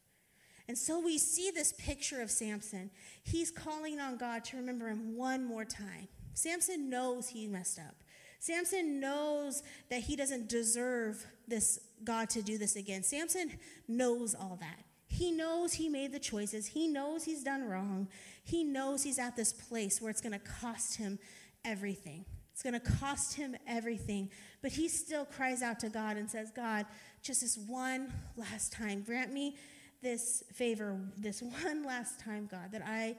And 0.68 0.78
so 0.78 1.00
we 1.00 1.18
see 1.18 1.52
this 1.52 1.74
picture 1.74 2.22
of 2.22 2.32
Samson. 2.32 2.90
He's 3.24 3.52
calling 3.52 4.00
on 4.00 4.18
God 4.18 4.44
to 4.46 4.58
remember 4.58 4.88
him 4.88 5.16
one 5.16 5.44
more 5.44 5.66
time. 5.66 6.08
Samson 6.34 6.90
knows 6.90 7.30
he 7.30 7.48
messed 7.48 7.80
up. 7.80 7.96
Samson 8.40 9.00
knows 9.00 9.64
that 9.90 10.02
he 10.02 10.16
doesn't 10.16 10.50
deserve 10.50 11.26
this 11.48 11.80
God 12.04 12.30
to 12.32 12.42
do 12.42 12.58
this 12.58 12.76
again. 12.76 13.04
Samson 13.04 13.52
knows 13.88 14.36
all 14.36 14.58
that. 14.62 14.84
He 15.08 15.32
knows 15.32 15.74
he 15.74 15.88
made 15.88 16.12
the 16.12 16.20
choices. 16.20 16.68
He 16.68 16.88
knows 16.88 17.24
he's 17.24 17.44
done 17.44 17.64
wrong. 17.64 18.08
He 18.44 18.64
knows 18.64 19.04
he's 19.04 19.20
at 19.20 19.36
this 19.36 19.54
place 19.54 20.02
where 20.02 20.10
it's 20.10 20.22
going 20.22 20.34
to 20.34 20.40
cost 20.40 20.98
him 20.98 21.20
everything. 21.64 22.26
It's 22.52 22.64
going 22.64 22.74
to 22.74 22.80
cost 22.80 23.36
him 23.36 23.56
everything. 23.68 24.30
But 24.62 24.72
he 24.72 24.88
still 24.88 25.26
cries 25.26 25.62
out 25.62 25.80
to 25.82 25.90
God 25.90 26.18
and 26.18 26.30
says, 26.30 26.52
God, 26.56 26.86
just 27.22 27.42
this 27.42 27.58
one 27.58 28.14
last 28.36 28.72
time, 28.72 29.02
grant 29.02 29.32
me 29.32 29.58
this 30.02 30.44
favor, 30.54 31.00
this 31.18 31.42
one 31.64 31.84
last 31.84 32.20
time, 32.20 32.48
God, 32.50 32.72
that 32.72 32.82
I, 32.86 33.16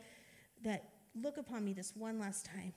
that 0.64 0.85
look 1.21 1.37
upon 1.37 1.64
me 1.64 1.73
this 1.73 1.92
one 1.95 2.18
last 2.18 2.47
time. 2.47 2.73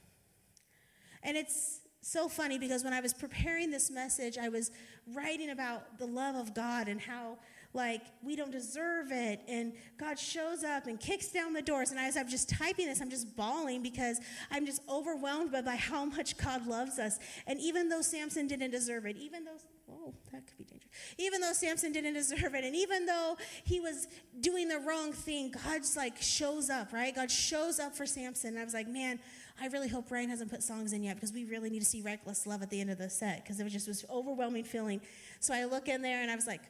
And 1.24 1.36
it's 1.36 1.82
so 2.02 2.30
funny 2.30 2.58
because 2.58 2.84
when 2.84 2.94
I 2.94 3.02
was 3.02 3.14
preparing 3.14 3.72
this 3.72 3.92
message, 3.92 4.38
I 4.38 4.50
was 4.50 4.72
writing 5.14 5.50
about 5.50 5.98
the 5.98 6.06
love 6.06 6.36
of 6.36 6.54
God 6.54 6.88
and 6.88 7.00
how 7.00 7.38
like 7.74 8.02
we 8.24 8.36
don't 8.36 8.52
deserve 8.52 9.12
it. 9.12 9.42
And 9.48 9.74
God 9.98 10.18
shows 10.18 10.64
up 10.64 10.88
and 10.88 11.00
kicks 11.00 11.28
down 11.28 11.54
the 11.54 11.62
doors. 11.62 11.92
And 11.92 12.00
as 12.00 12.18
I'm 12.18 12.28
just 12.28 12.50
typing 12.50 12.88
this, 12.88 13.02
I'm 13.02 13.10
just 13.10 13.36
bawling 13.36 13.84
because 13.84 14.20
I'm 14.50 14.66
just 14.66 14.82
overwhelmed 14.90 15.52
by, 15.52 15.62
by 15.62 15.76
how 15.76 16.06
much 16.06 16.38
God 16.38 16.66
loves 16.66 16.98
us. 16.98 17.20
And 17.46 17.60
even 17.60 17.90
though 17.90 18.02
Samson 18.02 18.48
didn't 18.48 18.72
deserve 18.72 19.06
it, 19.06 19.18
even 19.18 19.46
though, 19.46 19.58
oh, 19.92 20.14
that 20.32 20.48
could 20.48 20.58
be 20.58 20.64
dangerous. 20.64 20.90
Even 21.20 21.42
though 21.42 21.54
Samson 21.54 21.92
didn't 21.92 22.16
deserve 22.16 22.56
it, 22.56 22.64
and 22.64 22.76
even 22.76 23.06
though 23.06 23.38
he 23.64 23.80
was 23.80 24.08
doing 24.40 24.68
the 24.68 24.80
wrong 24.80 25.14
thing, 25.14 25.54
God's 25.64 25.96
like 25.96 26.20
shows 26.20 26.72
up, 26.72 26.92
right? 26.92 27.14
God 27.14 27.30
shows 27.30 27.80
up 27.80 27.96
for 27.96 28.08
Samson. 28.08 28.52
And 28.52 28.60
I 28.60 28.64
was 28.64 28.74
like, 28.74 28.88
man, 28.88 29.20
I 29.62 29.68
really 29.68 29.90
hope 29.90 30.12
Ryan 30.12 30.30
hasn't 30.30 30.50
put 30.50 30.64
songs 30.64 30.94
in 30.94 31.04
yet 31.04 31.16
because 31.16 31.34
we 31.34 31.46
really 31.46 31.70
need 31.70 31.80
to 31.80 31.86
see 31.86 32.02
Reckless 32.02 32.48
Love 32.48 32.62
at 32.62 32.70
the 32.70 32.80
end 32.80 32.90
of 32.90 32.98
the 32.98 33.10
set 33.10 33.44
because 33.44 33.60
it 33.60 33.64
was 33.64 33.74
just 33.74 33.86
this 33.86 34.06
overwhelming 34.10 34.64
feeling. 34.64 35.02
So 35.40 35.54
I 35.54 35.66
look 35.66 35.88
in 35.88 36.02
there 36.02 36.22
and 36.22 36.32
I 36.32 36.36
was 36.36 36.48
like, 36.48 36.62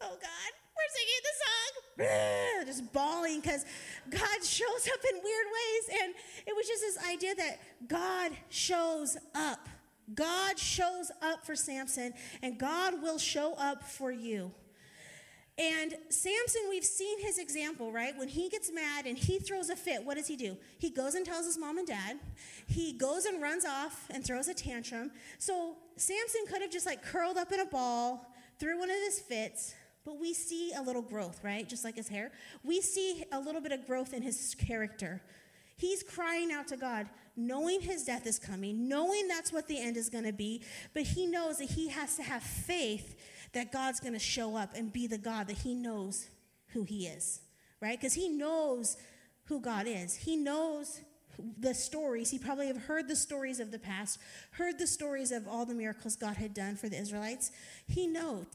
oh 0.00 0.10
God, 0.10 0.52
we're 0.76 0.92
singing 0.92 1.22
the 1.22 1.34
song. 1.44 2.66
Just 2.66 2.92
bawling 2.92 3.40
because 3.40 3.64
God 4.10 4.44
shows 4.44 4.88
up 4.92 5.00
in 5.10 5.20
weird 5.22 5.46
ways. 5.46 6.00
And 6.02 6.14
it 6.46 6.54
was 6.56 6.66
just 6.66 6.82
this 6.82 6.98
idea 7.08 7.34
that 7.36 7.60
God 7.88 8.32
shows 8.48 9.16
up. 9.34 9.68
God 10.14 10.58
shows 10.58 11.10
up 11.22 11.46
for 11.46 11.56
Samson, 11.56 12.12
and 12.42 12.58
God 12.58 13.00
will 13.00 13.16
show 13.16 13.54
up 13.54 13.82
for 13.82 14.12
you. 14.12 14.52
And 15.56 15.94
Samson, 16.08 16.62
we've 16.68 16.84
seen 16.84 17.20
his 17.20 17.38
example, 17.38 17.92
right? 17.92 18.16
When 18.16 18.26
he 18.26 18.48
gets 18.48 18.72
mad 18.72 19.06
and 19.06 19.16
he 19.16 19.38
throws 19.38 19.70
a 19.70 19.76
fit, 19.76 20.04
what 20.04 20.16
does 20.16 20.26
he 20.26 20.34
do? 20.34 20.56
He 20.78 20.90
goes 20.90 21.14
and 21.14 21.24
tells 21.24 21.46
his 21.46 21.56
mom 21.56 21.78
and 21.78 21.86
dad. 21.86 22.18
He 22.66 22.92
goes 22.92 23.24
and 23.24 23.40
runs 23.40 23.64
off 23.64 24.08
and 24.10 24.24
throws 24.24 24.48
a 24.48 24.54
tantrum. 24.54 25.12
So 25.38 25.76
Samson 25.96 26.40
could 26.48 26.60
have 26.60 26.72
just 26.72 26.86
like 26.86 27.04
curled 27.04 27.36
up 27.36 27.52
in 27.52 27.60
a 27.60 27.66
ball, 27.66 28.34
threw 28.58 28.78
one 28.80 28.90
of 28.90 28.96
his 28.96 29.20
fits, 29.20 29.74
but 30.04 30.18
we 30.18 30.34
see 30.34 30.72
a 30.76 30.82
little 30.82 31.02
growth, 31.02 31.38
right? 31.44 31.68
Just 31.68 31.84
like 31.84 31.94
his 31.94 32.08
hair. 32.08 32.32
We 32.64 32.80
see 32.80 33.24
a 33.30 33.38
little 33.38 33.60
bit 33.60 33.70
of 33.70 33.86
growth 33.86 34.12
in 34.12 34.22
his 34.22 34.56
character. 34.58 35.22
He's 35.76 36.02
crying 36.02 36.50
out 36.52 36.68
to 36.68 36.76
God, 36.76 37.08
knowing 37.36 37.80
his 37.80 38.04
death 38.04 38.26
is 38.26 38.38
coming, 38.38 38.88
knowing 38.88 39.28
that's 39.28 39.52
what 39.52 39.66
the 39.68 39.80
end 39.80 39.96
is 39.96 40.08
going 40.08 40.24
to 40.24 40.32
be, 40.32 40.62
but 40.92 41.02
he 41.02 41.26
knows 41.26 41.58
that 41.58 41.70
he 41.70 41.88
has 41.88 42.16
to 42.16 42.22
have 42.22 42.42
faith 42.42 43.16
that 43.54 43.72
God's 43.72 44.00
going 44.00 44.12
to 44.12 44.18
show 44.18 44.56
up 44.56 44.74
and 44.74 44.92
be 44.92 45.06
the 45.06 45.18
God 45.18 45.48
that 45.48 45.58
he 45.58 45.74
knows 45.74 46.28
who 46.68 46.84
he 46.84 47.06
is, 47.06 47.40
right? 47.80 47.98
Because 47.98 48.14
he 48.14 48.28
knows 48.28 48.96
who 49.44 49.60
God 49.60 49.86
is. 49.88 50.14
He 50.16 50.36
knows 50.36 51.00
the 51.58 51.74
stories. 51.74 52.30
He 52.30 52.38
probably 52.38 52.66
have 52.68 52.82
heard 52.82 53.08
the 53.08 53.16
stories 53.16 53.60
of 53.60 53.70
the 53.70 53.78
past, 53.78 54.18
heard 54.52 54.78
the 54.78 54.86
stories 54.86 55.32
of 55.32 55.48
all 55.48 55.66
the 55.66 55.74
miracles 55.74 56.16
God 56.16 56.36
had 56.36 56.54
done 56.54 56.76
for 56.76 56.88
the 56.88 56.98
Israelites. 56.98 57.50
He 57.86 58.06
knows. 58.06 58.46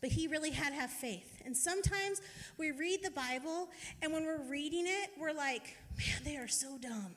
But 0.00 0.10
he 0.10 0.26
really 0.26 0.50
had 0.50 0.70
to 0.70 0.74
have 0.74 0.90
faith. 0.90 1.40
And 1.44 1.56
sometimes 1.56 2.20
we 2.58 2.72
read 2.72 3.04
the 3.04 3.10
Bible, 3.10 3.70
and 4.00 4.12
when 4.12 4.24
we're 4.24 4.42
reading 4.42 4.86
it, 4.86 5.10
we're 5.18 5.32
like, 5.32 5.76
man, 5.96 6.20
they 6.24 6.36
are 6.36 6.48
so 6.48 6.76
dumb. 6.78 7.14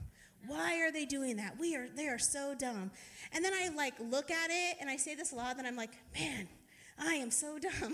Why 0.47 0.81
are 0.81 0.91
they 0.91 1.05
doing 1.05 1.37
that? 1.37 1.59
We 1.59 1.75
are 1.75 1.87
they 1.95 2.07
are 2.07 2.19
so 2.19 2.55
dumb. 2.55 2.91
And 3.31 3.43
then 3.43 3.53
I 3.53 3.69
like 3.69 3.93
look 3.99 4.31
at 4.31 4.49
it 4.49 4.77
and 4.79 4.89
I 4.89 4.97
say 4.97 5.15
this 5.15 5.31
a 5.31 5.35
lot, 5.35 5.57
and 5.57 5.67
I'm 5.67 5.75
like, 5.75 5.91
man, 6.17 6.47
I 6.99 7.15
am 7.15 7.31
so 7.31 7.59
dumb. 7.81 7.93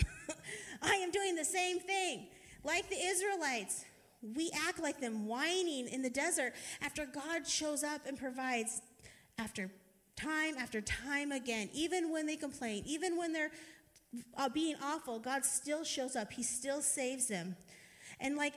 I 0.82 0.96
am 0.96 1.12
doing 1.12 1.36
the 1.36 1.46
same 1.46 1.80
thing. 1.80 2.28
Like 2.64 2.90
the 2.90 2.98
Israelites, 2.98 3.86
we 4.36 4.52
act 4.68 4.80
like 4.80 5.00
them 5.00 5.28
whining 5.28 5.88
in 5.88 6.02
the 6.02 6.10
desert 6.10 6.54
after 6.82 7.06
God 7.06 7.48
shows 7.48 7.84
up 7.84 8.02
and 8.06 8.18
provides 8.18 8.82
after 9.38 9.72
time 10.16 10.56
after 10.58 10.82
time 10.82 11.32
again. 11.32 11.70
Even 11.74 12.12
when 12.12 12.28
they 12.28 12.36
complain, 12.36 12.84
even 12.86 13.18
when 13.18 13.34
they're 13.34 13.52
uh, 14.38 14.50
being 14.50 14.76
awful, 14.84 15.20
God 15.20 15.46
still 15.46 15.84
shows 15.84 16.16
up. 16.16 16.32
He 16.34 16.44
still 16.44 16.82
saves 16.82 17.28
them. 17.28 17.56
And 18.20 18.38
like 18.38 18.54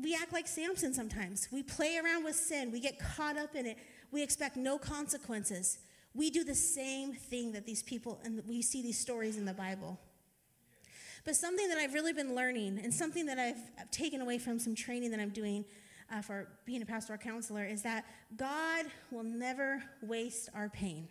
we 0.00 0.14
act 0.14 0.32
like 0.32 0.46
Samson 0.46 0.92
sometimes. 0.92 1.48
We 1.50 1.62
play 1.62 1.98
around 1.98 2.24
with 2.24 2.36
sin, 2.36 2.70
we 2.70 2.80
get 2.80 2.98
caught 2.98 3.36
up 3.36 3.54
in 3.54 3.66
it, 3.66 3.78
we 4.10 4.22
expect 4.22 4.56
no 4.56 4.78
consequences. 4.78 5.78
We 6.14 6.30
do 6.30 6.44
the 6.44 6.54
same 6.54 7.12
thing 7.12 7.52
that 7.52 7.66
these 7.66 7.82
people, 7.82 8.20
and 8.24 8.42
we 8.46 8.62
see 8.62 8.82
these 8.82 8.98
stories 8.98 9.36
in 9.36 9.44
the 9.44 9.52
Bible. 9.52 10.00
But 11.26 11.36
something 11.36 11.68
that 11.68 11.76
I've 11.76 11.92
really 11.92 12.12
been 12.12 12.34
learning, 12.34 12.80
and 12.82 12.94
something 12.94 13.26
that 13.26 13.38
I've 13.38 13.90
taken 13.90 14.20
away 14.20 14.38
from 14.38 14.58
some 14.58 14.74
training 14.74 15.10
that 15.10 15.20
I'm 15.20 15.30
doing 15.30 15.64
uh, 16.10 16.22
for 16.22 16.48
being 16.64 16.80
a 16.80 16.86
pastoral 16.86 17.18
counselor, 17.18 17.64
is 17.64 17.82
that 17.82 18.04
God 18.36 18.86
will 19.10 19.24
never 19.24 19.82
waste 20.02 20.48
our 20.54 20.68
pain. 20.68 21.08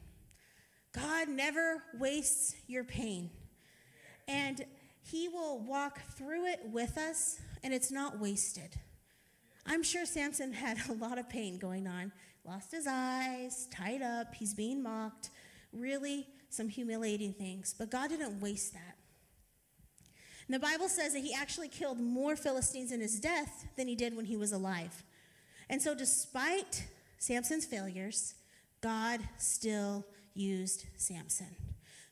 God 0.94 1.28
never 1.28 1.84
wastes 2.00 2.56
your 2.68 2.84
pain. 2.84 3.30
And 4.28 4.66
He 5.04 5.28
will 5.28 5.60
walk 5.60 6.02
through 6.18 6.48
it 6.48 6.62
with 6.72 6.98
us 6.98 7.40
and 7.66 7.74
it's 7.74 7.92
not 7.92 8.20
wasted. 8.20 8.78
I'm 9.66 9.82
sure 9.82 10.06
Samson 10.06 10.54
had 10.54 10.78
a 10.88 10.94
lot 10.94 11.18
of 11.18 11.28
pain 11.28 11.58
going 11.58 11.88
on. 11.88 12.12
Lost 12.46 12.72
his 12.72 12.86
eyes, 12.88 13.68
tied 13.72 14.04
up, 14.04 14.36
he's 14.36 14.54
being 14.54 14.84
mocked. 14.84 15.32
Really, 15.74 16.28
some 16.52 16.70
humiliating 16.70 17.34
things. 17.34 17.74
But 17.76 17.90
God 17.90 18.12
didn't 18.12 18.40
waste 18.40 18.74
that. 18.74 18.98
And 20.48 20.54
the 20.54 20.60
Bible 20.60 20.88
says 20.88 21.14
that 21.14 21.24
he 21.24 21.34
actually 21.34 21.68
killed 21.68 22.00
more 22.00 22.36
Philistines 22.36 22.92
in 22.92 23.02
his 23.02 23.20
death 23.20 23.66
than 23.76 23.88
he 23.88 23.96
did 23.96 24.16
when 24.16 24.26
he 24.26 24.38
was 24.38 24.52
alive. 24.52 25.04
And 25.68 25.82
so, 25.82 25.96
despite 25.96 26.86
Samson's 27.18 27.66
failures, 27.66 28.36
God 28.82 29.22
still 29.40 30.06
used 30.36 30.86
Samson. 30.98 31.56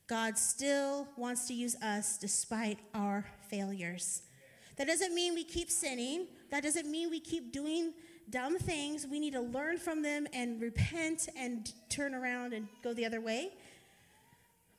God 0.07 0.39
still 0.39 1.07
wants 1.15 1.47
to 1.47 1.53
use 1.53 1.75
us 1.75 2.17
despite 2.17 2.79
our 2.95 3.25
failures. 3.51 4.23
That 4.77 4.87
doesn't 4.87 5.13
mean 5.13 5.33
we 5.35 5.43
keep 5.43 5.69
sinning. 5.69 6.27
That 6.49 6.63
doesn't 6.63 6.89
mean 6.89 7.09
we 7.09 7.19
keep 7.19 7.51
doing 7.51 7.93
dumb 8.29 8.57
things. 8.57 9.05
We 9.05 9.19
need 9.19 9.33
to 9.33 9.41
learn 9.41 9.77
from 9.77 10.01
them 10.01 10.27
and 10.33 10.61
repent 10.61 11.29
and 11.37 11.71
turn 11.89 12.15
around 12.15 12.53
and 12.53 12.67
go 12.83 12.93
the 12.93 13.05
other 13.05 13.21
way. 13.21 13.53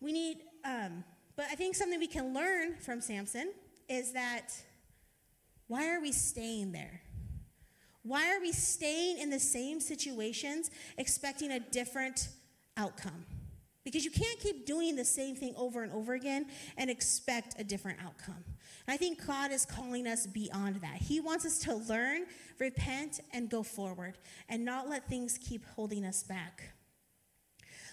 We 0.00 0.12
need, 0.12 0.38
um, 0.64 1.04
but 1.36 1.46
I 1.50 1.54
think 1.54 1.74
something 1.74 1.98
we 1.98 2.06
can 2.06 2.34
learn 2.34 2.76
from 2.76 3.00
Samson 3.00 3.52
is 3.88 4.12
that 4.12 4.52
why 5.68 5.88
are 5.88 6.00
we 6.00 6.12
staying 6.12 6.72
there? 6.72 7.00
Why 8.02 8.34
are 8.34 8.40
we 8.40 8.52
staying 8.52 9.18
in 9.18 9.30
the 9.30 9.40
same 9.40 9.80
situations 9.80 10.70
expecting 10.98 11.52
a 11.52 11.60
different 11.60 12.28
outcome? 12.76 13.24
Because 13.82 14.04
you 14.04 14.10
can't 14.10 14.38
keep 14.40 14.66
doing 14.66 14.96
the 14.96 15.04
same 15.04 15.36
thing 15.36 15.54
over 15.56 15.82
and 15.82 15.92
over 15.92 16.14
again 16.14 16.46
and 16.76 16.90
expect 16.90 17.58
a 17.58 17.64
different 17.64 17.98
outcome. 18.04 18.44
And 18.86 18.94
I 18.94 18.96
think 18.96 19.26
God 19.26 19.50
is 19.50 19.64
calling 19.64 20.06
us 20.06 20.26
beyond 20.26 20.76
that. 20.82 20.96
He 20.96 21.20
wants 21.20 21.46
us 21.46 21.58
to 21.60 21.74
learn, 21.74 22.26
repent, 22.58 23.20
and 23.32 23.48
go 23.48 23.62
forward 23.62 24.18
and 24.48 24.64
not 24.64 24.88
let 24.88 25.08
things 25.08 25.38
keep 25.38 25.64
holding 25.74 26.04
us 26.04 26.22
back. 26.22 26.74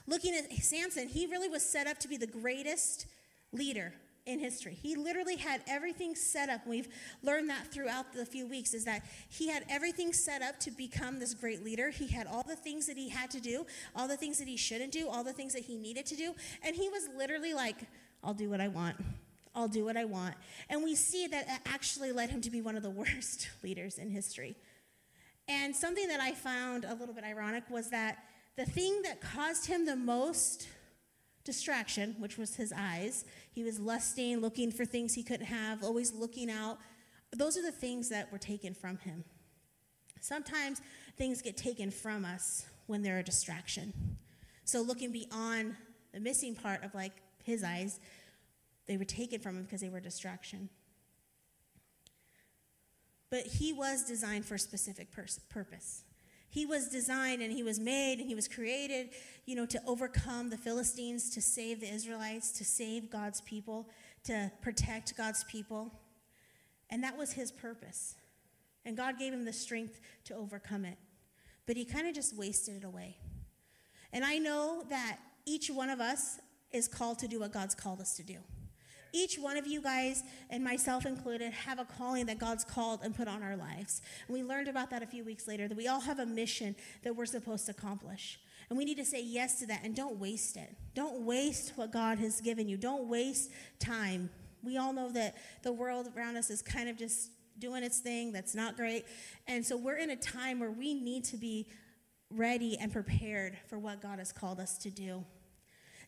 Looking 0.08 0.34
at 0.36 0.52
Samson, 0.52 1.08
he 1.08 1.28
really 1.28 1.48
was 1.48 1.64
set 1.64 1.88
up 1.88 1.98
to 2.00 2.08
be 2.08 2.18
the 2.18 2.28
greatest 2.28 3.06
leader 3.54 3.94
in 4.26 4.40
history. 4.40 4.74
He 4.74 4.96
literally 4.96 5.36
had 5.36 5.62
everything 5.68 6.16
set 6.16 6.50
up. 6.50 6.68
We've 6.68 6.88
learned 7.24 7.50
that 7.50 7.68
throughout 7.68 8.14
the 8.14 8.26
few 8.26 8.48
weeks 8.48 8.74
is 8.74 8.86
that 8.86 9.04
he 9.30 9.50
had 9.50 9.66
everything 9.70 10.14
set 10.14 10.42
up 10.42 10.60
to 10.60 10.72
become 10.72 11.20
this 11.20 11.34
great 11.34 11.64
leader. 11.64 11.90
He 11.90 12.08
had 12.08 12.28
all 12.28 12.44
the 12.44 12.56
things 12.56 12.86
that 12.88 12.98
he 12.98 13.10
had 13.10 13.32
to 13.32 13.40
do, 13.40 13.66
all 13.96 14.08
the 14.08 14.18
things 14.18 14.38
that 14.40 14.48
he 14.48 14.58
shouldn't 14.58 14.92
do, 14.92 15.08
all 15.08 15.24
the 15.24 15.34
things 15.34 15.54
that 15.54 15.64
he 15.64 15.76
needed 15.76 16.06
to 16.08 16.16
do, 16.16 16.36
and 16.64 16.76
he 16.76 16.90
was 16.90 17.08
literally 17.18 17.54
like, 17.54 17.78
I'll 18.24 18.34
do 18.36 18.50
what 18.50 18.62
I 18.62 18.68
want. 18.68 18.98
I'll 19.54 19.68
do 19.68 19.86
what 19.86 19.98
I 19.98 20.06
want. 20.06 20.36
And 20.70 20.84
we 20.84 20.96
see 20.96 21.28
that 21.28 21.48
it 21.48 21.62
actually 21.66 22.12
led 22.12 22.30
him 22.30 22.42
to 22.42 22.50
be 22.50 22.62
one 22.62 22.76
of 22.76 22.84
the 22.84 22.90
worst 23.04 23.50
leaders 23.64 23.98
in 23.98 24.10
history. 24.10 24.56
And 25.48 25.76
something 25.76 26.08
that 26.08 26.20
I 26.20 26.32
found 26.32 26.86
a 26.86 26.94
little 26.94 27.14
bit 27.14 27.24
ironic 27.24 27.64
was 27.70 27.90
that 27.90 28.20
the 28.56 28.66
thing 28.66 29.02
that 29.04 29.22
caused 29.22 29.66
him 29.66 29.86
the 29.86 29.96
most 29.96 30.68
distraction, 31.44 32.16
which 32.20 32.38
was 32.38 32.56
his 32.56 32.74
eyes, 32.76 33.26
he 33.52 33.64
was 33.64 33.80
lusting, 33.80 34.40
looking 34.40 34.72
for 34.72 34.86
things 34.86 35.14
he 35.14 35.24
couldn't 35.24 35.48
have, 35.48 35.84
always 35.84 36.14
looking 36.14 36.50
out. 36.50 36.78
Those 37.34 37.58
are 37.58 37.62
the 37.62 37.72
things 37.72 38.10
that 38.10 38.32
were 38.32 38.38
taken 38.38 38.74
from 38.74 38.98
him. 38.98 39.24
Sometimes 40.20 40.82
things 41.18 41.42
get 41.42 41.58
taken 41.58 41.90
from 41.90 42.26
us 42.26 42.66
when 42.86 43.02
they're 43.02 43.20
a 43.20 43.24
distraction. 43.24 43.94
So, 44.66 44.82
looking 44.82 45.12
beyond 45.12 45.76
the 46.14 46.20
missing 46.20 46.56
part 46.56 46.84
of 46.84 46.94
like 46.94 47.14
his 47.44 47.64
eyes, 47.64 48.00
they 48.88 48.98
were 48.98 49.06
taken 49.06 49.40
from 49.40 49.58
him 49.58 49.64
because 49.64 49.82
they 49.82 49.90
were 49.90 50.00
distraction. 50.00 50.70
But 53.30 53.48
he 53.48 53.72
was 53.72 54.04
designed 54.04 54.46
for 54.46 54.56
a 54.56 54.60
specific 54.60 55.12
pers- 55.12 55.40
purpose. 55.50 56.04
He 56.50 56.66
was 56.66 56.90
designed 56.90 57.42
and 57.42 57.52
he 57.52 57.64
was 57.64 57.80
made 57.80 58.20
and 58.20 58.28
he 58.28 58.36
was 58.36 58.50
created, 58.50 59.12
you 59.46 59.56
know, 59.56 59.66
to 59.68 59.82
overcome 59.88 60.50
the 60.50 60.58
Philistines, 60.58 61.30
to 61.30 61.42
save 61.42 61.80
the 61.80 61.90
Israelites, 61.90 62.52
to 62.54 62.66
save 62.66 63.10
God's 63.10 63.40
people, 63.42 63.90
to 64.26 64.52
protect 64.62 65.16
God's 65.16 65.46
people. 65.46 65.94
And 66.90 67.02
that 67.06 67.18
was 67.18 67.32
his 67.32 67.54
purpose. 67.54 68.16
And 68.84 68.98
God 68.98 69.18
gave 69.18 69.32
him 69.32 69.46
the 69.46 69.54
strength 69.54 70.02
to 70.26 70.36
overcome 70.36 70.84
it. 70.84 70.98
But 71.66 71.78
he 71.78 71.86
kind 71.86 72.06
of 72.06 72.14
just 72.14 72.36
wasted 72.36 72.76
it 72.76 72.84
away. 72.84 73.16
And 74.12 74.26
I 74.26 74.38
know 74.38 74.84
that 74.90 75.20
each 75.46 75.70
one 75.70 75.90
of 75.90 76.02
us 76.02 76.40
is 76.74 76.90
called 76.90 77.20
to 77.20 77.30
do 77.30 77.40
what 77.40 77.54
God's 77.54 77.76
called 77.76 78.02
us 78.02 78.18
to 78.18 78.24
do. 78.24 78.40
Each 79.14 79.38
one 79.38 79.58
of 79.58 79.68
you 79.68 79.82
guys, 79.82 80.24
and 80.50 80.64
myself 80.64 81.06
included, 81.06 81.52
have 81.52 81.80
a 81.80 81.86
calling 81.86 82.26
that 82.28 82.40
God's 82.40 82.64
called 82.64 83.02
and 83.04 83.16
put 83.16 83.28
on 83.28 83.44
our 83.44 83.56
lives. 83.56 84.02
And 84.28 84.34
we 84.36 84.44
learned 84.44 84.68
about 84.68 84.90
that 84.92 85.04
a 85.04 85.08
few 85.08 85.24
weeks 85.24 85.48
later, 85.48 85.68
that 85.68 85.78
we 85.78 85.88
all 85.88 86.02
have 86.02 86.20
a 86.20 86.26
mission 86.26 86.76
that 87.04 87.16
we're 87.16 87.26
supposed 87.26 87.66
to 87.66 87.72
accomplish. 87.72 88.40
And 88.70 88.78
we 88.78 88.86
need 88.86 88.98
to 88.98 89.06
say 89.06 89.22
yes 89.22 89.60
to 89.60 89.66
that 89.68 89.82
and 89.84 89.94
don't 89.94 90.18
waste 90.18 90.56
it. 90.56 90.76
Don't 90.96 91.26
waste 91.26 91.74
what 91.76 91.92
God 91.92 92.20
has 92.20 92.40
given 92.40 92.70
you. 92.70 92.78
Don't 92.78 93.08
waste 93.08 93.52
time. 93.80 94.30
We 94.64 94.78
all 94.78 94.94
know 94.94 95.12
that 95.12 95.36
the 95.64 95.74
world 95.74 96.08
around 96.16 96.38
us 96.38 96.50
is 96.50 96.62
kind 96.62 96.88
of 96.88 96.98
just 96.98 97.32
doing 97.60 97.84
its 97.84 98.00
thing 98.00 98.32
that's 98.32 98.56
not 98.56 98.78
great. 98.78 99.06
And 99.48 99.66
so 99.66 99.76
we're 99.76 99.98
in 99.98 100.12
a 100.12 100.16
time 100.16 100.60
where 100.60 100.72
we 100.72 100.94
need 100.94 101.26
to 101.26 101.38
be 101.38 101.68
ready 102.30 102.78
and 102.80 102.92
prepared 102.94 103.58
for 103.68 103.78
what 103.78 104.02
God 104.02 104.20
has 104.20 104.32
called 104.32 104.60
us 104.60 104.78
to 104.80 104.90
do. 104.90 105.26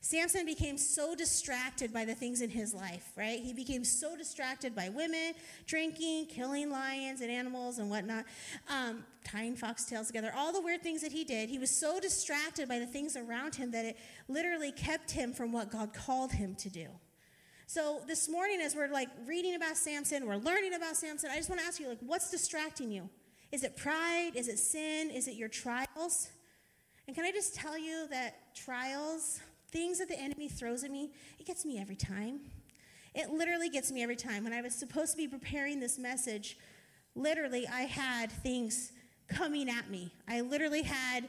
Samson 0.05 0.45
became 0.45 0.77
so 0.77 1.15
distracted 1.15 1.93
by 1.93 2.03
the 2.03 2.13
things 2.13 2.41
in 2.41 2.49
his 2.49 2.73
life, 2.73 3.13
right? 3.15 3.39
He 3.39 3.53
became 3.53 3.85
so 3.85 4.17
distracted 4.17 4.75
by 4.75 4.89
women, 4.89 5.33
drinking, 5.65 6.25
killing 6.25 6.69
lions 6.69 7.21
and 7.21 7.31
animals 7.31 7.79
and 7.79 7.89
whatnot, 7.89 8.25
um, 8.69 9.05
tying 9.23 9.55
foxtails 9.55 10.07
together, 10.07 10.33
all 10.35 10.51
the 10.51 10.59
weird 10.59 10.83
things 10.83 11.01
that 11.03 11.13
he 11.13 11.23
did. 11.23 11.47
He 11.47 11.57
was 11.57 11.71
so 11.71 12.01
distracted 12.01 12.67
by 12.67 12.79
the 12.79 12.85
things 12.85 13.15
around 13.15 13.55
him 13.55 13.71
that 13.71 13.85
it 13.85 13.97
literally 14.27 14.73
kept 14.73 15.09
him 15.09 15.31
from 15.31 15.53
what 15.53 15.71
God 15.71 15.93
called 15.93 16.33
him 16.33 16.53
to 16.55 16.69
do. 16.69 16.87
So 17.65 18.01
this 18.05 18.27
morning, 18.27 18.59
as 18.59 18.75
we're 18.75 18.89
like 18.89 19.07
reading 19.25 19.55
about 19.55 19.77
Samson, 19.77 20.27
we're 20.27 20.35
learning 20.35 20.73
about 20.73 20.97
Samson, 20.97 21.29
I 21.31 21.37
just 21.37 21.47
want 21.47 21.61
to 21.61 21.65
ask 21.65 21.79
you, 21.79 21.87
like, 21.87 21.99
what's 22.01 22.29
distracting 22.29 22.91
you? 22.91 23.09
Is 23.53 23.63
it 23.63 23.77
pride? 23.77 24.31
Is 24.35 24.49
it 24.49 24.59
sin? 24.59 25.11
Is 25.11 25.29
it 25.29 25.35
your 25.35 25.47
trials? 25.47 26.29
And 27.07 27.15
can 27.15 27.23
I 27.23 27.31
just 27.31 27.55
tell 27.55 27.77
you 27.77 28.05
that 28.09 28.53
trials, 28.53 29.39
things 29.73 29.97
that 29.99 30.07
the 30.07 30.19
enemy 30.19 30.47
throws 30.47 30.83
at 30.83 30.91
me, 30.91 31.11
it 31.39 31.45
gets 31.45 31.65
me 31.65 31.79
every 31.79 31.95
time. 31.95 32.39
It 33.15 33.29
literally 33.31 33.69
gets 33.69 33.91
me 33.91 34.01
every 34.03 34.15
time. 34.15 34.43
When 34.43 34.53
I 34.53 34.61
was 34.61 34.73
supposed 34.73 35.11
to 35.11 35.17
be 35.17 35.27
preparing 35.27 35.79
this 35.79 35.97
message, 35.97 36.57
literally, 37.15 37.67
I 37.67 37.81
had 37.81 38.31
things 38.31 38.91
coming 39.27 39.69
at 39.69 39.89
me. 39.89 40.13
I 40.27 40.41
literally 40.41 40.83
had 40.83 41.27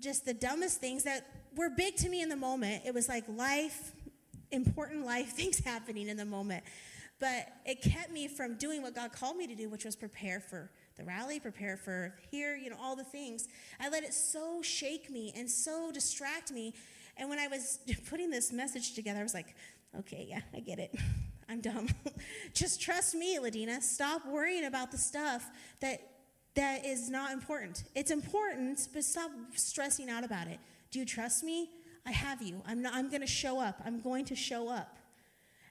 just 0.00 0.26
the 0.26 0.34
dumbest 0.34 0.80
things 0.80 1.04
that 1.04 1.26
were 1.56 1.70
big 1.70 1.96
to 1.96 2.08
me 2.08 2.20
in 2.20 2.28
the 2.28 2.36
moment. 2.36 2.82
It 2.84 2.94
was 2.94 3.08
like 3.08 3.24
life, 3.28 3.92
important 4.50 5.06
life 5.06 5.28
things 5.36 5.58
happening 5.64 6.08
in 6.08 6.16
the 6.16 6.24
moment. 6.24 6.64
But 7.20 7.48
it 7.64 7.82
kept 7.82 8.12
me 8.12 8.28
from 8.28 8.56
doing 8.56 8.82
what 8.82 8.94
God 8.94 9.12
called 9.12 9.36
me 9.36 9.48
to 9.48 9.54
do, 9.54 9.68
which 9.68 9.84
was 9.84 9.96
prepare 9.96 10.38
for 10.38 10.70
the 10.96 11.04
rally, 11.04 11.40
prepare 11.40 11.76
for 11.76 12.14
here, 12.30 12.56
you 12.56 12.70
know, 12.70 12.76
all 12.80 12.94
the 12.94 13.04
things. 13.04 13.48
I 13.80 13.88
let 13.88 14.04
it 14.04 14.14
so 14.14 14.62
shake 14.62 15.10
me 15.10 15.32
and 15.36 15.50
so 15.50 15.90
distract 15.92 16.52
me 16.52 16.74
and 17.18 17.28
when 17.28 17.38
I 17.38 17.48
was 17.48 17.80
putting 18.08 18.30
this 18.30 18.52
message 18.52 18.94
together, 18.94 19.20
I 19.20 19.22
was 19.22 19.34
like, 19.34 19.54
okay, 19.98 20.26
yeah, 20.28 20.40
I 20.54 20.60
get 20.60 20.78
it. 20.78 20.94
I'm 21.48 21.60
dumb. 21.60 21.88
Just 22.54 22.80
trust 22.80 23.14
me, 23.14 23.38
Ladina. 23.38 23.82
Stop 23.82 24.26
worrying 24.26 24.64
about 24.64 24.90
the 24.90 24.98
stuff 24.98 25.50
that 25.80 26.00
that 26.54 26.84
is 26.84 27.08
not 27.08 27.32
important. 27.32 27.84
It's 27.94 28.10
important, 28.10 28.88
but 28.92 29.04
stop 29.04 29.30
stressing 29.54 30.10
out 30.10 30.24
about 30.24 30.48
it. 30.48 30.58
Do 30.90 30.98
you 30.98 31.04
trust 31.04 31.44
me? 31.44 31.70
I 32.04 32.10
have 32.10 32.42
you. 32.42 32.62
I'm 32.66 32.82
not, 32.82 32.94
I'm 32.94 33.08
going 33.08 33.20
to 33.20 33.26
show 33.26 33.60
up. 33.60 33.80
I'm 33.84 34.00
going 34.00 34.24
to 34.26 34.34
show 34.34 34.68
up. 34.68 34.98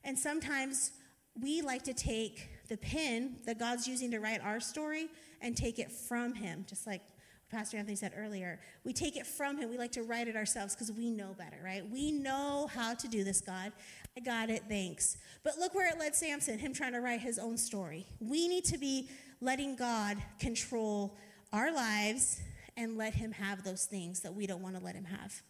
And 0.03 0.17
sometimes 0.17 0.91
we 1.39 1.61
like 1.61 1.83
to 1.83 1.93
take 1.93 2.49
the 2.69 2.77
pen 2.77 3.37
that 3.45 3.59
God's 3.59 3.87
using 3.87 4.11
to 4.11 4.19
write 4.19 4.41
our 4.41 4.59
story 4.59 5.07
and 5.41 5.57
take 5.57 5.77
it 5.77 5.91
from 5.91 6.33
him, 6.33 6.65
just 6.67 6.87
like 6.87 7.01
Pastor 7.49 7.77
Anthony 7.77 7.95
said 7.95 8.11
earlier, 8.15 8.59
we 8.83 8.91
take 8.91 9.15
it 9.15 9.25
from 9.25 9.57
him. 9.57 9.69
We 9.69 9.77
like 9.77 9.93
to 9.93 10.03
write 10.03 10.27
it 10.27 10.35
ourselves 10.35 10.75
because 10.75 10.91
we 10.91 11.09
know 11.09 11.33
better, 11.37 11.57
right? 11.63 11.87
We 11.89 12.11
know 12.11 12.69
how 12.73 12.93
to 12.95 13.07
do 13.07 13.23
this, 13.23 13.39
God. 13.39 13.71
I 14.17 14.19
got 14.19 14.49
it, 14.49 14.63
thanks. 14.67 15.17
But 15.43 15.57
look 15.57 15.73
where 15.73 15.87
it 15.87 15.97
led 15.97 16.13
Samson, 16.13 16.59
him 16.59 16.73
trying 16.73 16.91
to 16.91 16.99
write 16.99 17.21
his 17.21 17.39
own 17.39 17.57
story. 17.57 18.05
We 18.19 18.49
need 18.49 18.65
to 18.65 18.77
be 18.77 19.09
letting 19.39 19.77
God 19.77 20.17
control 20.39 21.15
our 21.53 21.73
lives 21.73 22.41
and 22.75 22.97
let 22.97 23.13
him 23.13 23.31
have 23.31 23.63
those 23.63 23.85
things 23.85 24.19
that 24.21 24.33
we 24.33 24.45
don't 24.45 24.61
want 24.61 24.77
to 24.77 24.83
let 24.83 24.95
him 24.95 25.05
have. 25.05 25.41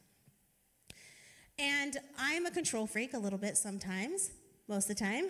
And 1.57 1.97
I'm 2.19 2.45
a 2.45 2.51
control 2.51 2.85
freak 2.85 3.15
a 3.15 3.19
little 3.19 3.39
bit 3.39 3.57
sometimes, 3.57 4.31
most 4.67 4.89
of 4.89 4.95
the 4.97 5.03
time. 5.03 5.25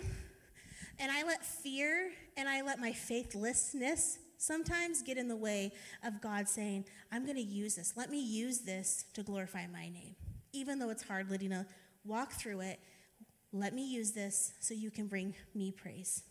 And 0.98 1.10
I 1.10 1.22
let 1.22 1.44
fear 1.44 2.10
and 2.36 2.48
I 2.48 2.60
let 2.60 2.78
my 2.78 2.92
faithlessness 2.92 4.18
sometimes 4.38 5.02
get 5.02 5.18
in 5.18 5.28
the 5.28 5.36
way 5.36 5.72
of 6.02 6.22
God 6.22 6.48
saying, 6.48 6.86
I'm 7.12 7.24
going 7.24 7.36
to 7.36 7.42
use 7.42 7.74
this. 7.74 7.92
Let 7.96 8.10
me 8.10 8.20
use 8.20 8.60
this 8.60 9.04
to 9.14 9.22
glorify 9.22 9.66
my 9.66 9.88
name. 9.88 10.16
Even 10.52 10.78
though 10.78 10.90
it's 10.90 11.02
hard, 11.02 11.28
Ladina, 11.28 11.66
walk 12.04 12.32
through 12.32 12.60
it. 12.60 12.80
Let 13.52 13.74
me 13.74 13.86
use 13.86 14.12
this 14.12 14.52
so 14.60 14.74
you 14.74 14.90
can 14.90 15.06
bring 15.06 15.34
me 15.54 15.72
praise. 15.72 16.22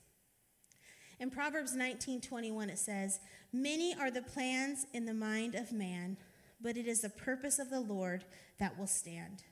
In 1.20 1.32
Proverbs 1.32 1.76
19:21 1.76 2.70
it 2.70 2.78
says, 2.78 3.20
"Many 3.52 3.96
are 3.96 4.12
the 4.12 4.22
plans 4.22 4.86
in 4.94 5.06
the 5.06 5.14
mind 5.14 5.56
of 5.56 5.72
man, 5.72 6.18
but 6.62 6.78
it 6.78 6.88
is 6.88 7.02
the 7.02 7.10
purpose 7.10 7.58
of 7.58 7.70
the 7.70 7.80
Lord 7.80 8.26
that 8.60 8.78
will 8.78 8.88
stand." 8.88 9.44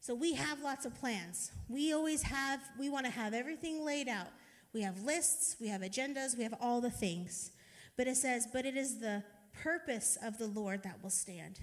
So 0.00 0.14
we 0.14 0.34
have 0.34 0.60
lots 0.60 0.86
of 0.86 0.94
plans. 0.94 1.50
We 1.68 1.92
always 1.92 2.22
have 2.22 2.60
we 2.78 2.88
want 2.88 3.04
to 3.04 3.12
have 3.12 3.34
everything 3.34 3.84
laid 3.84 4.08
out. 4.08 4.32
We 4.72 4.82
have 4.82 5.02
lists, 5.02 5.56
we 5.60 5.68
have 5.68 5.82
agendas, 5.82 6.36
we 6.36 6.42
have 6.42 6.54
all 6.60 6.80
the 6.80 6.90
things. 6.90 7.52
But 7.96 8.06
it 8.06 8.16
says, 8.16 8.48
but 8.52 8.66
it 8.66 8.76
is 8.76 8.98
the 8.98 9.22
purpose 9.62 10.18
of 10.22 10.38
the 10.38 10.46
Lord 10.46 10.82
that 10.82 11.02
will 11.02 11.10
stand. 11.10 11.60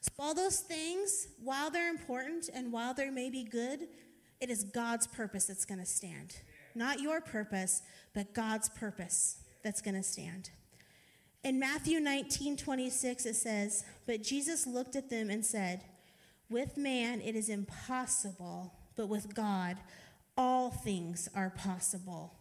So, 0.00 0.12
all 0.18 0.34
those 0.34 0.60
things, 0.60 1.28
while 1.42 1.70
they're 1.70 1.88
important 1.88 2.48
and 2.52 2.72
while 2.72 2.94
they 2.94 3.10
may 3.10 3.30
be 3.30 3.42
good, 3.42 3.88
it 4.40 4.50
is 4.50 4.64
God's 4.64 5.06
purpose 5.06 5.46
that's 5.46 5.64
going 5.64 5.80
to 5.80 5.86
stand. 5.86 6.36
Not 6.74 7.00
your 7.00 7.20
purpose, 7.20 7.82
but 8.14 8.34
God's 8.34 8.68
purpose 8.68 9.38
that's 9.64 9.80
going 9.80 9.94
to 9.94 10.02
stand. 10.02 10.50
In 11.42 11.58
Matthew 11.58 12.00
19 12.00 12.56
26, 12.56 13.26
it 13.26 13.34
says, 13.34 13.84
But 14.06 14.22
Jesus 14.22 14.66
looked 14.66 14.94
at 14.94 15.10
them 15.10 15.30
and 15.30 15.44
said, 15.44 15.84
With 16.50 16.76
man 16.76 17.20
it 17.20 17.34
is 17.34 17.48
impossible, 17.48 18.74
but 18.96 19.08
with 19.08 19.34
God 19.34 19.78
all 20.36 20.70
things 20.70 21.28
are 21.34 21.50
possible. 21.50 22.34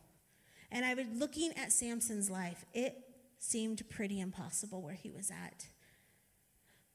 And 0.71 0.83
I 0.83 0.93
was 0.93 1.07
looking 1.13 1.53
at 1.57 1.71
Samson's 1.71 2.29
life. 2.29 2.65
It 2.73 3.04
seemed 3.39 3.87
pretty 3.89 4.19
impossible 4.19 4.81
where 4.81 4.93
he 4.93 5.09
was 5.09 5.31
at. 5.31 5.67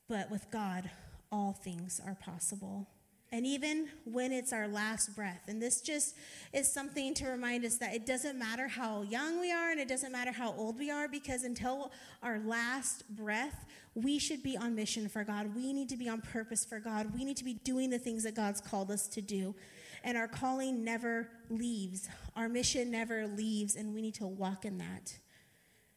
But 0.09 0.31
with 0.31 0.51
God, 0.51 0.91
all 1.31 1.53
things 1.53 2.01
are 2.05 2.17
possible. 2.17 2.89
And 3.33 3.47
even 3.47 3.89
when 4.05 4.33
it's 4.33 4.53
our 4.53 4.67
last 4.67 5.15
breath. 5.15 5.43
And 5.47 5.63
this 5.63 5.81
just 5.81 6.17
is 6.53 6.73
something 6.73 7.15
to 7.15 7.27
remind 7.27 7.65
us 7.65 7.77
that 7.77 7.95
it 7.95 8.05
doesn't 8.05 8.37
matter 8.37 8.67
how 8.67 9.03
young 9.03 9.41
we 9.41 9.53
are 9.53 9.71
and 9.71 9.79
it 9.79 9.87
doesn't 9.87 10.11
matter 10.11 10.33
how 10.33 10.53
old 10.55 10.79
we 10.81 10.91
are, 10.91 11.07
because 11.07 11.45
until 11.45 11.93
our 12.25 12.41
last 12.41 13.05
breath, 13.15 13.67
we 13.95 14.19
should 14.19 14.43
be 14.43 14.57
on 14.57 14.75
mission 14.75 15.09
for 15.09 15.23
God. 15.23 15.55
We 15.55 15.73
need 15.73 15.89
to 15.91 15.97
be 15.97 16.09
on 16.09 16.23
purpose 16.23 16.65
for 16.65 16.81
God. 16.81 17.15
We 17.15 17.25
need 17.25 17.37
to 17.37 17.45
be 17.45 17.55
doing 17.55 17.91
the 17.91 18.01
things 18.01 18.25
that 18.25 18.35
God's 18.35 18.61
called 18.61 18.91
us 18.91 19.07
to 19.09 19.21
do. 19.21 19.55
And 20.03 20.17
our 20.17 20.27
calling 20.27 20.83
never 20.83 21.29
leaves, 21.51 22.09
our 22.35 22.49
mission 22.49 22.91
never 22.91 23.29
leaves, 23.29 23.77
and 23.77 23.95
we 23.95 24.03
need 24.03 24.15
to 24.15 24.27
walk 24.27 24.65
in 24.65 24.79
that. 24.79 25.15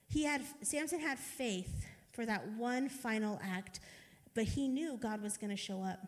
He 0.07 0.23
had, 0.23 0.41
Samson 0.61 0.99
had 0.99 1.17
faith 1.17 1.85
for 2.11 2.25
that 2.25 2.47
one 2.53 2.89
final 2.89 3.39
act, 3.43 3.79
but 4.33 4.43
he 4.43 4.67
knew 4.67 4.97
God 4.97 5.21
was 5.21 5.37
going 5.37 5.49
to 5.49 5.57
show 5.57 5.81
up. 5.81 5.99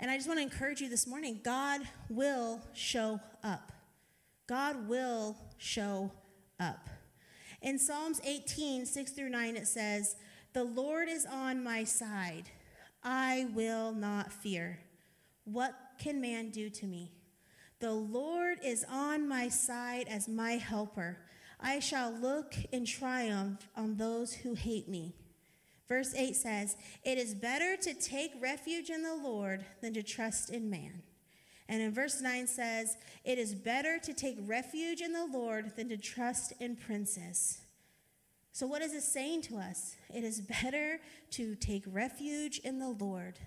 And 0.00 0.10
I 0.10 0.16
just 0.16 0.26
want 0.26 0.38
to 0.38 0.42
encourage 0.42 0.80
you 0.80 0.88
this 0.88 1.06
morning 1.06 1.40
God 1.42 1.82
will 2.08 2.60
show 2.72 3.20
up. 3.42 3.72
God 4.46 4.88
will 4.88 5.36
show 5.56 6.10
up. 6.60 6.88
In 7.62 7.78
Psalms 7.78 8.20
18, 8.24 8.84
6 8.84 9.12
through 9.12 9.30
9, 9.30 9.56
it 9.56 9.66
says, 9.66 10.16
The 10.52 10.64
Lord 10.64 11.08
is 11.08 11.24
on 11.24 11.64
my 11.64 11.84
side. 11.84 12.50
I 13.02 13.48
will 13.54 13.92
not 13.92 14.32
fear. 14.32 14.80
What 15.44 15.74
can 15.98 16.20
man 16.20 16.50
do 16.50 16.68
to 16.70 16.86
me? 16.86 17.12
The 17.80 17.92
Lord 17.92 18.58
is 18.62 18.84
on 18.90 19.28
my 19.28 19.48
side 19.48 20.06
as 20.08 20.28
my 20.28 20.52
helper. 20.52 21.18
I 21.60 21.78
shall 21.78 22.12
look 22.12 22.54
in 22.72 22.84
triumph 22.84 23.68
on 23.76 23.96
those 23.96 24.34
who 24.34 24.54
hate 24.54 24.88
me. 24.88 25.14
Verse 25.88 26.14
8 26.14 26.34
says, 26.34 26.76
It 27.04 27.18
is 27.18 27.34
better 27.34 27.76
to 27.76 27.94
take 27.94 28.32
refuge 28.40 28.90
in 28.90 29.02
the 29.02 29.14
Lord 29.14 29.64
than 29.82 29.92
to 29.94 30.02
trust 30.02 30.50
in 30.50 30.70
man. 30.70 31.02
And 31.68 31.80
in 31.80 31.92
verse 31.92 32.20
9 32.20 32.46
says, 32.46 32.96
It 33.24 33.38
is 33.38 33.54
better 33.54 33.98
to 33.98 34.12
take 34.12 34.38
refuge 34.46 35.00
in 35.00 35.12
the 35.12 35.26
Lord 35.26 35.76
than 35.76 35.88
to 35.88 35.96
trust 35.96 36.52
in 36.60 36.76
princes. 36.76 37.60
So, 38.52 38.66
what 38.66 38.82
is 38.82 38.92
it 38.94 39.02
saying 39.02 39.42
to 39.42 39.56
us? 39.56 39.96
It 40.14 40.22
is 40.22 40.40
better 40.40 41.00
to 41.32 41.54
take 41.56 41.84
refuge 41.86 42.58
in 42.58 42.78
the 42.78 42.90
Lord. 42.90 43.38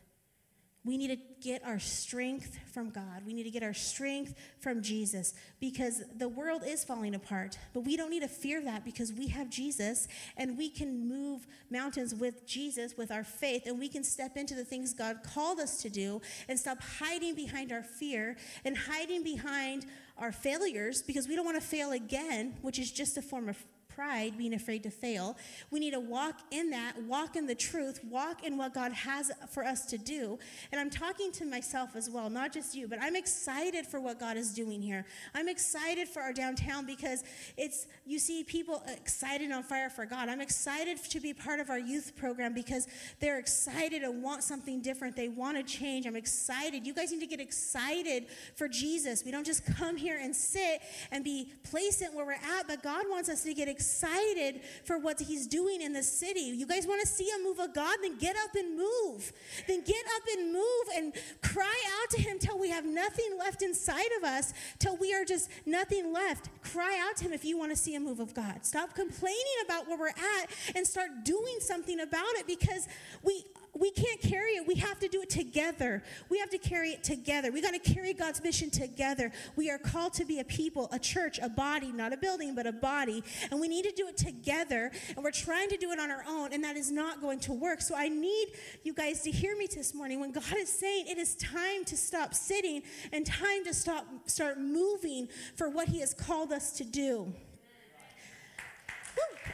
We 0.88 0.98
need 0.98 1.10
to 1.10 1.18
get 1.42 1.66
our 1.66 1.80
strength 1.80 2.58
from 2.74 2.92
God. 2.92 3.24
We 3.26 3.34
need 3.34 3.44
to 3.44 3.52
get 3.52 3.62
our 3.62 3.74
strength 3.74 4.36
from 4.62 4.82
Jesus 4.82 5.34
because 5.60 6.02
the 6.16 6.30
world 6.30 6.64
is 6.66 6.86
falling 6.86 7.14
apart. 7.14 7.58
But 7.74 7.82
we 7.82 7.98
don't 7.98 8.10
need 8.10 8.22
to 8.22 8.30
fear 8.30 8.62
that 8.62 8.86
because 8.86 9.12
we 9.12 9.28
have 9.28 9.50
Jesus 9.50 10.08
and 10.38 10.58
we 10.58 10.70
can 10.70 11.10
move 11.10 11.46
mountains 11.70 12.16
with 12.16 12.48
Jesus, 12.48 12.96
with 12.96 13.12
our 13.12 13.26
faith, 13.26 13.64
and 13.66 13.78
we 13.78 13.90
can 13.90 14.02
step 14.02 14.38
into 14.38 14.56
the 14.56 14.64
things 14.64 14.94
God 14.94 15.24
called 15.24 15.60
us 15.60 15.82
to 15.82 15.90
do 15.90 16.22
and 16.48 16.58
stop 16.58 16.82
hiding 16.82 17.36
behind 17.36 17.74
our 17.74 17.84
fear 17.84 18.38
and 18.64 18.78
hiding 18.78 19.24
behind 19.24 19.86
our 20.18 20.32
failures 20.32 21.02
because 21.02 21.28
we 21.28 21.36
don't 21.36 21.46
want 21.46 21.60
to 21.60 21.68
fail 21.68 21.92
again, 21.92 22.56
which 22.62 22.80
is 22.80 22.92
just 22.92 23.18
a 23.18 23.22
form 23.22 23.50
of 23.50 23.62
pride, 23.98 24.38
being 24.38 24.54
afraid 24.54 24.84
to 24.84 24.92
fail. 24.92 25.36
We 25.72 25.80
need 25.80 25.94
to 25.94 26.00
walk 26.00 26.42
in 26.52 26.70
that, 26.70 27.02
walk 27.04 27.36
in 27.36 27.48
the 27.48 27.56
truth, 27.56 28.00
walk 28.04 28.44
in 28.46 28.56
what 28.56 28.72
God 28.72 28.92
has 28.92 29.32
for 29.50 29.66
us 29.66 29.88
to 29.88 29.98
do. 29.98 30.38
And 30.72 30.80
I'm 30.80 30.92
talking 30.92 31.32
to 31.32 31.46
myself 31.46 31.96
as 31.96 32.08
well, 32.08 32.30
not 32.30 32.54
just 32.54 32.76
you, 32.76 32.88
but 32.88 33.00
I'm 33.02 33.16
excited 33.16 33.88
for 33.88 34.00
what 34.00 34.20
God 34.20 34.38
is 34.38 34.54
doing 34.54 34.84
here. 34.84 35.04
I'm 35.34 35.50
excited 35.50 36.08
for 36.08 36.22
our 36.22 36.32
downtown 36.32 36.86
because 36.86 37.24
it's, 37.58 37.88
you 38.06 38.20
see 38.20 38.44
people 38.44 38.84
excited 38.88 39.52
on 39.52 39.64
fire 39.64 39.90
for 39.90 40.06
God. 40.06 40.30
I'm 40.30 40.42
excited 40.42 41.04
to 41.04 41.20
be 41.20 41.34
part 41.34 41.60
of 41.60 41.72
our 41.72 41.80
youth 41.80 42.16
program 42.16 42.54
because 42.54 42.88
they're 43.20 43.40
excited 43.40 44.04
and 44.04 44.22
want 44.22 44.44
something 44.44 44.80
different. 44.80 45.16
They 45.16 45.30
want 45.30 45.58
to 45.58 45.64
change. 45.64 46.06
I'm 46.06 46.16
excited. 46.16 46.86
You 46.86 46.94
guys 46.94 47.12
need 47.12 47.22
to 47.22 47.26
get 47.26 47.42
excited 47.42 48.28
for 48.56 48.68
Jesus. 48.68 49.24
We 49.26 49.32
don't 49.32 49.46
just 49.46 49.66
come 49.66 49.98
here 49.98 50.20
and 50.22 50.36
sit 50.36 50.82
and 51.12 51.24
be 51.24 51.52
placent 51.64 52.14
where 52.14 52.28
we're 52.28 52.34
at, 52.34 52.68
but 52.68 52.84
God 52.84 53.06
wants 53.10 53.28
us 53.28 53.42
to 53.42 53.56
get 53.56 53.68
excited 53.68 53.87
excited 53.88 54.62
for 54.84 54.98
what 55.00 55.20
he's 55.20 55.48
doing 55.48 55.82
in 55.82 55.94
the 55.94 56.04
city. 56.04 56.42
You 56.42 56.68
guys 56.68 56.86
want 56.86 57.02
to 57.02 57.08
see 57.08 57.30
a 57.30 57.44
move 57.44 57.60
of 57.60 57.74
God? 57.74 57.98
Then 58.02 58.18
get 58.18 58.36
up 58.36 58.54
and 58.56 58.78
move. 58.78 59.32
Then 59.68 59.82
get 59.82 60.04
up 60.16 60.24
and 60.38 60.54
move 60.54 60.86
and 60.96 61.14
cry 61.42 61.76
out 62.02 62.10
to 62.12 62.22
him 62.22 62.38
till 62.38 62.60
we 62.60 62.70
have 62.70 62.86
nothing 62.86 63.38
left 63.40 63.62
inside 63.62 64.10
of 64.18 64.26
us, 64.26 64.54
till 64.80 64.98
we 64.98 65.14
are 65.14 65.24
just 65.24 65.50
nothing 65.66 66.12
left. 66.12 66.50
Cry 66.62 67.00
out 67.08 67.16
to 67.18 67.26
him 67.26 67.34
if 67.34 67.46
you 67.46 67.58
want 67.58 67.72
to 67.72 67.78
see 67.78 67.96
a 67.96 68.00
move 68.00 68.20
of 68.20 68.34
God. 68.34 68.66
Stop 68.66 68.94
complaining 68.94 69.38
about 69.66 69.88
where 69.88 69.98
we're 69.98 70.08
at 70.10 70.50
and 70.76 70.86
start 70.86 71.24
doing 71.24 71.58
something 71.60 72.02
about 72.02 72.34
it 72.36 72.46
because 72.46 72.88
we 73.24 73.46
we 73.80 73.92
can't 73.92 74.22
carry 74.22 74.52
it. 74.52 74.68
We 74.68 74.76
have 74.76 75.00
to 75.00 75.08
do 75.08 75.22
it 75.22 75.30
together. 75.30 76.04
We 76.30 76.40
have 76.40 76.50
to 76.50 76.58
carry 76.58 76.90
it 76.90 77.04
together. 77.04 77.52
We 77.52 77.62
got 77.62 77.74
to 77.74 77.94
carry 77.94 78.14
God's 78.14 78.44
mission 78.44 78.70
together. 78.70 79.32
We 79.56 79.70
are 79.70 79.78
called 79.78 80.14
to 80.14 80.26
be 80.26 80.40
a 80.40 80.44
people, 80.44 80.90
a 80.92 81.00
church, 81.00 81.40
a 81.42 81.50
body, 81.50 81.92
not 81.92 82.14
a 82.14 82.18
building, 82.18 82.56
but 82.56 82.68
a 82.68 82.72
body. 82.72 83.24
And 83.52 83.60
we 83.60 83.68
need 83.68 83.84
to 83.86 83.92
do 83.92 84.08
it 84.08 84.18
together. 84.18 84.92
And 85.16 85.24
we're 85.24 85.32
trying 85.32 85.70
to 85.70 85.78
do 85.78 85.92
it 85.92 86.00
on 86.00 86.12
our 86.12 86.24
own, 86.28 86.54
and 86.54 86.64
that 86.64 86.78
is 86.78 86.92
not 86.92 87.22
going 87.22 87.40
to 87.42 87.54
work. 87.54 87.82
So 87.82 87.96
I 87.96 88.10
need 88.10 88.48
you 88.84 88.94
guys 88.94 89.22
to 89.24 89.32
hear 89.32 89.56
me 89.56 89.68
this 89.68 89.94
morning 89.94 90.20
when 90.20 90.32
God 90.32 90.44
is 90.58 90.70
saying 90.70 91.08
it 91.08 91.18
is 91.18 91.36
time 91.36 91.86
to 91.86 91.98
stop 91.98 92.34
sitting 92.34 92.84
and 93.12 93.26
time 93.26 93.64
to 93.66 93.74
stop 93.74 94.06
start 94.26 94.60
moving 94.60 95.28
for 95.56 95.70
what 95.70 95.88
He 95.88 96.00
has 96.00 96.14
called 96.14 96.52
us 96.52 96.72
to 96.74 96.84
do. 96.84 97.34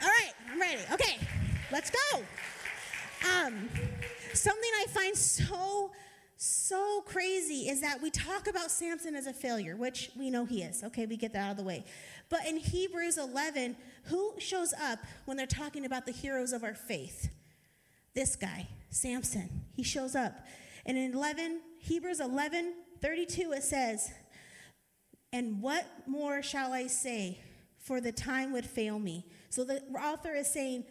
All 0.02 0.08
right, 0.08 0.32
I'm 0.50 0.60
ready. 0.60 0.80
Okay, 0.92 1.16
let's 1.72 1.90
go. 1.90 2.22
Um, 3.24 3.68
something 4.34 4.70
I 4.82 4.86
find 4.88 5.16
so, 5.16 5.92
so 6.36 7.02
crazy 7.06 7.68
is 7.68 7.80
that 7.80 8.02
we 8.02 8.10
talk 8.10 8.46
about 8.48 8.70
Samson 8.70 9.14
as 9.14 9.26
a 9.26 9.32
failure, 9.32 9.76
which 9.76 10.10
we 10.16 10.30
know 10.30 10.44
he 10.44 10.62
is. 10.62 10.82
Okay, 10.84 11.06
we 11.06 11.16
get 11.16 11.32
that 11.32 11.44
out 11.44 11.50
of 11.52 11.56
the 11.56 11.64
way. 11.64 11.84
But 12.28 12.46
in 12.46 12.56
Hebrews 12.56 13.18
11, 13.18 13.76
who 14.04 14.34
shows 14.38 14.72
up 14.74 14.98
when 15.24 15.36
they're 15.36 15.46
talking 15.46 15.84
about 15.84 16.06
the 16.06 16.12
heroes 16.12 16.52
of 16.52 16.64
our 16.64 16.74
faith? 16.74 17.30
This 18.14 18.36
guy, 18.36 18.68
Samson. 18.90 19.62
He 19.72 19.82
shows 19.82 20.14
up. 20.14 20.46
And 20.86 20.96
in 20.96 21.14
11, 21.14 21.60
Hebrews 21.78 22.20
11, 22.20 22.74
32, 23.00 23.52
it 23.52 23.62
says, 23.62 24.12
And 25.32 25.60
what 25.60 25.86
more 26.06 26.42
shall 26.42 26.72
I 26.72 26.86
say? 26.86 27.40
For 27.78 28.00
the 28.00 28.12
time 28.12 28.52
would 28.52 28.64
fail 28.64 28.98
me. 28.98 29.26
So 29.50 29.62
the 29.62 29.82
author 29.94 30.32
is 30.32 30.50
saying, 30.50 30.84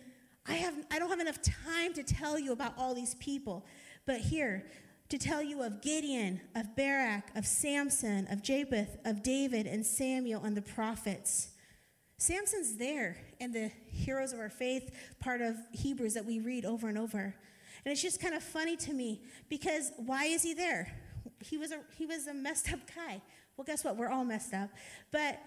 I, 0.46 0.56
have, 0.56 0.74
I 0.92 1.00
don't 1.00 1.10
have 1.10 1.20
enough 1.20 1.42
time 1.42 1.94
to 1.94 2.04
tell 2.04 2.38
you 2.38 2.52
about 2.52 2.74
all 2.78 2.94
these 2.94 3.16
people. 3.16 3.66
But 4.06 4.20
here, 4.20 4.66
to 5.10 5.18
tell 5.18 5.42
you 5.42 5.64
of 5.64 5.82
Gideon, 5.82 6.42
of 6.56 6.76
Barak, 6.76 7.24
of 7.36 7.46
Samson, 7.46 8.28
of 8.32 8.42
Jephthah, 8.42 8.88
of 9.06 9.24
David, 9.24 9.68
and 9.68 9.86
Samuel, 9.86 10.44
and 10.44 10.58
the 10.58 10.62
prophets. 10.62 11.50
Samson's 12.18 12.78
there 12.78 13.18
in 13.40 13.52
the 13.52 13.72
heroes 13.88 14.34
of 14.34 14.40
our 14.40 14.50
faith 14.50 14.92
part 15.20 15.42
of 15.42 15.56
Hebrews 15.72 16.14
that 16.14 16.26
we 16.26 16.40
read 16.40 16.66
over 16.66 16.88
and 16.88 16.98
over. 16.98 17.36
And 17.86 17.92
it's 17.92 18.02
just 18.02 18.22
kind 18.22 18.34
of 18.34 18.42
funny 18.42 18.78
to 18.78 18.94
me 18.94 19.22
because 19.50 19.92
why 19.98 20.26
is 20.26 20.42
he 20.42 20.54
there? 20.54 20.92
He 21.42 21.58
was 21.58 21.72
a, 21.72 21.80
he 21.98 22.06
was 22.06 22.28
a 22.28 22.34
messed 22.34 22.72
up 22.72 22.80
guy. 22.96 23.22
Well, 23.58 23.66
guess 23.66 23.84
what? 23.84 23.98
We're 23.98 24.10
all 24.10 24.24
messed 24.24 24.54
up. 24.54 24.70
But 25.12 25.40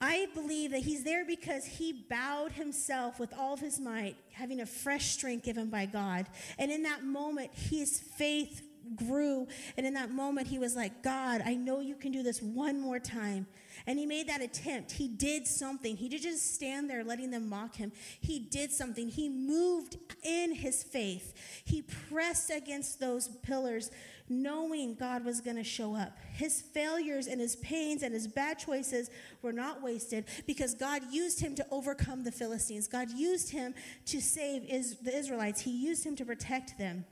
I 0.00 0.28
believe 0.32 0.70
that 0.70 0.82
he's 0.82 1.02
there 1.02 1.24
because 1.24 1.64
he 1.64 1.92
bowed 2.08 2.52
himself 2.52 3.18
with 3.18 3.34
all 3.36 3.54
of 3.54 3.60
his 3.60 3.80
might, 3.80 4.14
having 4.32 4.60
a 4.60 4.66
fresh 4.66 5.10
strength 5.10 5.44
given 5.44 5.70
by 5.70 5.86
God. 5.86 6.26
And 6.56 6.70
in 6.70 6.84
that 6.84 7.02
moment, 7.02 7.50
his 7.52 7.98
faith 7.98 8.62
grew. 8.96 9.46
And 9.76 9.86
in 9.86 9.94
that 9.94 10.10
moment, 10.10 10.46
he 10.46 10.58
was 10.58 10.76
like, 10.76 11.02
God, 11.02 11.42
I 11.44 11.54
know 11.54 11.80
you 11.80 11.94
can 11.94 12.12
do 12.12 12.22
this 12.22 12.42
one 12.42 12.80
more 12.80 12.98
time. 12.98 13.46
And 13.86 13.98
he 13.98 14.06
made 14.06 14.28
that 14.28 14.42
attempt. 14.42 14.92
He 14.92 15.08
did 15.08 15.46
something. 15.46 15.96
He 15.96 16.08
did 16.08 16.22
just 16.22 16.54
stand 16.54 16.90
there 16.90 17.04
letting 17.04 17.30
them 17.30 17.48
mock 17.48 17.76
him. 17.76 17.92
He 18.20 18.38
did 18.38 18.72
something. 18.72 19.08
He 19.08 19.28
moved 19.28 19.96
in 20.22 20.54
his 20.54 20.82
faith. 20.82 21.62
He 21.64 21.82
pressed 21.82 22.50
against 22.50 23.00
those 23.00 23.28
pillars 23.42 23.90
knowing 24.28 24.94
God 24.94 25.24
was 25.24 25.40
going 25.40 25.56
to 25.56 25.64
show 25.64 25.94
up. 25.94 26.18
His 26.32 26.60
failures 26.60 27.26
and 27.26 27.40
his 27.40 27.56
pains 27.56 28.02
and 28.02 28.12
his 28.12 28.26
bad 28.26 28.58
choices 28.58 29.10
were 29.42 29.52
not 29.52 29.82
wasted 29.82 30.26
because 30.46 30.74
God 30.74 31.02
used 31.10 31.40
him 31.40 31.54
to 31.54 31.66
overcome 31.70 32.24
the 32.24 32.32
Philistines. 32.32 32.88
God 32.88 33.10
used 33.10 33.50
him 33.50 33.74
to 34.06 34.20
save 34.20 34.68
the 35.02 35.16
Israelites, 35.16 35.62
He 35.62 35.70
used 35.70 36.04
him 36.04 36.16
to 36.16 36.24
protect 36.24 36.78
them. 36.78 37.04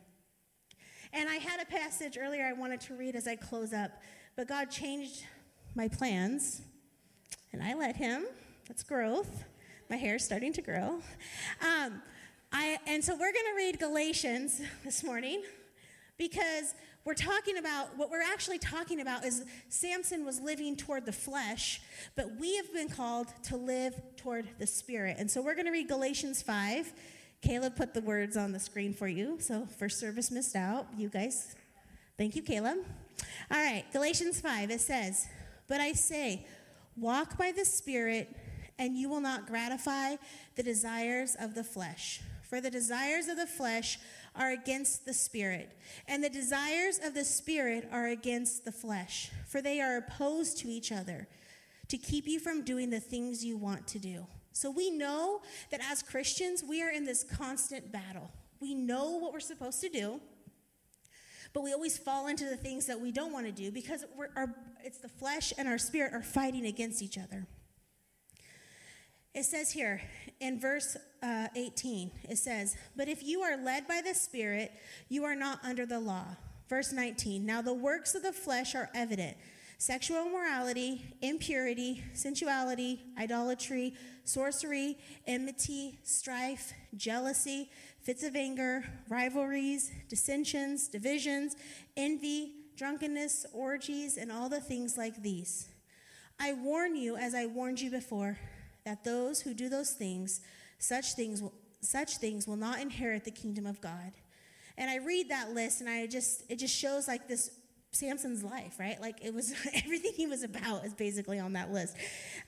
And 1.16 1.31
I 1.31 1.37
had 1.37 1.62
a 1.62 1.64
passage 1.64 2.18
earlier 2.20 2.44
I 2.44 2.52
wanted 2.52 2.79
to 2.83 2.94
read 2.94 3.16
as 3.16 3.26
I 3.26 3.37
close 3.37 3.72
up, 3.72 3.90
but 4.37 4.46
God 4.46 4.70
changed 4.70 5.24
my 5.74 5.88
plans, 5.88 6.61
and 7.52 7.62
I 7.62 7.72
let 7.72 7.96
Him. 7.96 8.26
That's 8.68 8.83
growth. 8.83 9.44
My 9.88 9.96
hair 9.96 10.16
is 10.16 10.24
starting 10.24 10.52
to 10.52 10.61
grow. 10.61 11.00
Um, 11.62 12.02
I, 12.52 12.76
and 12.87 13.02
so 13.02 13.14
we're 13.14 13.33
going 13.33 13.46
to 13.46 13.57
read 13.57 13.79
Galatians 13.79 14.61
this 14.85 15.02
morning 15.02 15.42
because 16.18 16.74
we're 17.07 17.14
talking 17.14 17.57
about, 17.57 17.96
what 17.96 18.11
we're 18.11 18.20
actually 18.20 18.59
talking 18.59 19.00
about 19.00 19.24
is 19.24 19.42
Samson 19.70 20.22
was 20.26 20.38
living 20.38 20.76
toward 20.76 21.07
the 21.07 21.12
flesh, 21.12 21.81
but 22.14 22.37
we 22.38 22.57
have 22.57 22.70
been 22.74 22.90
called 22.90 23.29
to 23.44 23.57
live 23.57 23.98
toward 24.18 24.48
the 24.59 24.66
spirit. 24.66 25.16
And 25.18 25.31
so 25.31 25.40
we're 25.40 25.55
going 25.55 25.64
to 25.64 25.72
read 25.72 25.88
Galatians 25.88 26.42
5. 26.42 26.92
Caleb 27.46 27.76
put 27.76 27.94
the 27.94 28.00
words 28.00 28.37
on 28.37 28.50
the 28.50 28.59
screen 28.59 28.92
for 28.92 29.06
you. 29.06 29.37
So 29.38 29.68
first 29.78 30.00
service 30.00 30.32
missed 30.32 30.56
out. 30.56 30.88
You 30.98 31.09
guys, 31.09 31.54
thank 32.18 32.35
you, 32.35 32.42
Caleb. 32.42 32.78
All 33.52 33.56
right, 33.56 33.85
Galatians 33.92 34.40
5, 34.40 34.72
it 34.72 34.80
says, 34.80 35.28
But 35.68 35.80
I 35.80 35.92
say, 35.92 36.44
walk 36.96 37.38
by 37.38 37.52
the 37.52 37.64
Spirit, 37.64 38.37
and 38.80 38.96
you 38.96 39.09
will 39.09 39.20
not 39.20 39.46
gratify 39.46 40.16
the 40.56 40.64
desires 40.64 41.37
of 41.38 41.54
the 41.54 41.62
flesh. 41.62 42.20
For 42.42 42.61
the 42.61 42.70
desires 42.70 43.28
of 43.28 43.37
the 43.37 43.46
flesh 43.46 44.00
are 44.35 44.50
against 44.50 45.06
the 45.06 45.14
spirit, 45.14 45.70
and 46.09 46.22
the 46.22 46.28
desires 46.28 47.00
of 47.02 47.14
the 47.14 47.24
spirit 47.24 47.88
are 47.90 48.09
against 48.09 48.64
the 48.64 48.72
flesh, 48.72 49.30
for 49.48 49.62
they 49.62 49.80
are 49.80 49.96
opposed 49.96 50.59
to 50.59 50.68
each 50.68 50.92
other 50.92 51.26
to 51.88 51.96
keep 51.96 52.26
you 52.26 52.38
from 52.38 52.62
doing 52.62 52.90
the 52.90 53.00
things 53.00 53.44
you 53.44 53.56
want 53.56 53.87
to 53.88 53.98
do. 53.98 54.26
So 54.56 54.70
we 54.70 54.88
know 54.88 55.42
that 55.70 55.82
as 55.86 56.02
Christians, 56.02 56.64
we 56.66 56.82
are 56.82 56.88
in 56.88 57.04
this 57.04 57.22
constant 57.22 57.92
battle. 57.92 58.30
We 58.58 58.74
know 58.74 59.10
what 59.18 59.34
we're 59.34 59.40
supposed 59.40 59.82
to 59.82 59.90
do, 59.90 60.18
but 61.52 61.62
we 61.62 61.74
always 61.74 61.98
fall 61.98 62.26
into 62.26 62.46
the 62.46 62.56
things 62.56 62.86
that 62.86 62.98
we 62.98 63.12
don't 63.12 63.34
want 63.34 63.44
to 63.44 63.52
do 63.52 63.70
because 63.70 64.06
our, 64.34 64.54
it's 64.82 64.96
the 64.96 65.10
flesh 65.10 65.52
and 65.58 65.68
our 65.68 65.76
spirit 65.76 66.14
are 66.14 66.22
fighting 66.22 66.64
against 66.64 67.02
each 67.02 67.18
other. 67.18 67.46
It 69.34 69.42
says 69.42 69.72
here 69.72 70.00
in 70.40 70.58
verse 70.58 70.96
uh, 71.22 71.48
18, 71.54 72.10
it 72.30 72.38
says, 72.38 72.78
But 72.96 73.10
if 73.10 73.22
you 73.22 73.42
are 73.42 73.62
led 73.62 73.86
by 73.86 74.00
the 74.02 74.14
Spirit, 74.14 74.72
you 75.10 75.24
are 75.24 75.36
not 75.36 75.62
under 75.62 75.84
the 75.84 76.00
law. 76.00 76.24
Verse 76.70 76.94
19, 76.94 77.44
Now 77.44 77.60
the 77.60 77.74
works 77.74 78.14
of 78.14 78.22
the 78.22 78.32
flesh 78.32 78.74
are 78.74 78.88
evident 78.94 79.36
sexual 79.78 80.26
immorality, 80.26 81.02
impurity, 81.20 82.02
sensuality, 82.14 83.00
idolatry, 83.18 83.94
sorcery, 84.24 84.98
enmity, 85.26 85.98
strife, 86.02 86.72
jealousy, 86.96 87.70
fits 88.02 88.22
of 88.22 88.36
anger, 88.36 88.84
rivalries, 89.08 89.90
dissensions, 90.08 90.88
divisions, 90.88 91.56
envy, 91.96 92.52
drunkenness, 92.76 93.46
orgies, 93.52 94.16
and 94.16 94.30
all 94.30 94.48
the 94.48 94.60
things 94.60 94.96
like 94.96 95.22
these. 95.22 95.68
I 96.38 96.52
warn 96.52 96.96
you, 96.96 97.16
as 97.16 97.34
I 97.34 97.46
warned 97.46 97.80
you 97.80 97.90
before 97.90 98.38
that 98.84 99.04
those 99.04 99.40
who 99.40 99.54
do 99.54 99.68
those 99.68 99.92
things, 99.92 100.40
such 100.78 101.14
things, 101.14 101.42
will, 101.42 101.54
such 101.80 102.18
things 102.18 102.46
will 102.46 102.56
not 102.56 102.80
inherit 102.80 103.24
the 103.24 103.30
kingdom 103.30 103.66
of 103.66 103.80
God. 103.80 104.12
And 104.78 104.90
I 104.90 104.96
read 104.96 105.30
that 105.30 105.52
list 105.52 105.80
and 105.80 105.88
I 105.88 106.06
just, 106.06 106.44
it 106.50 106.56
just 106.56 106.76
shows 106.76 107.08
like 107.08 107.28
this 107.28 107.50
Samson's 107.96 108.42
life, 108.42 108.78
right? 108.78 109.00
Like 109.00 109.24
it 109.24 109.35
was 109.35 109.52
everything 109.74 110.12
he 110.14 110.26
was 110.26 110.42
about 110.42 110.85
is 110.85 110.94
basically 110.94 111.38
on 111.38 111.54
that 111.54 111.72
list. 111.72 111.96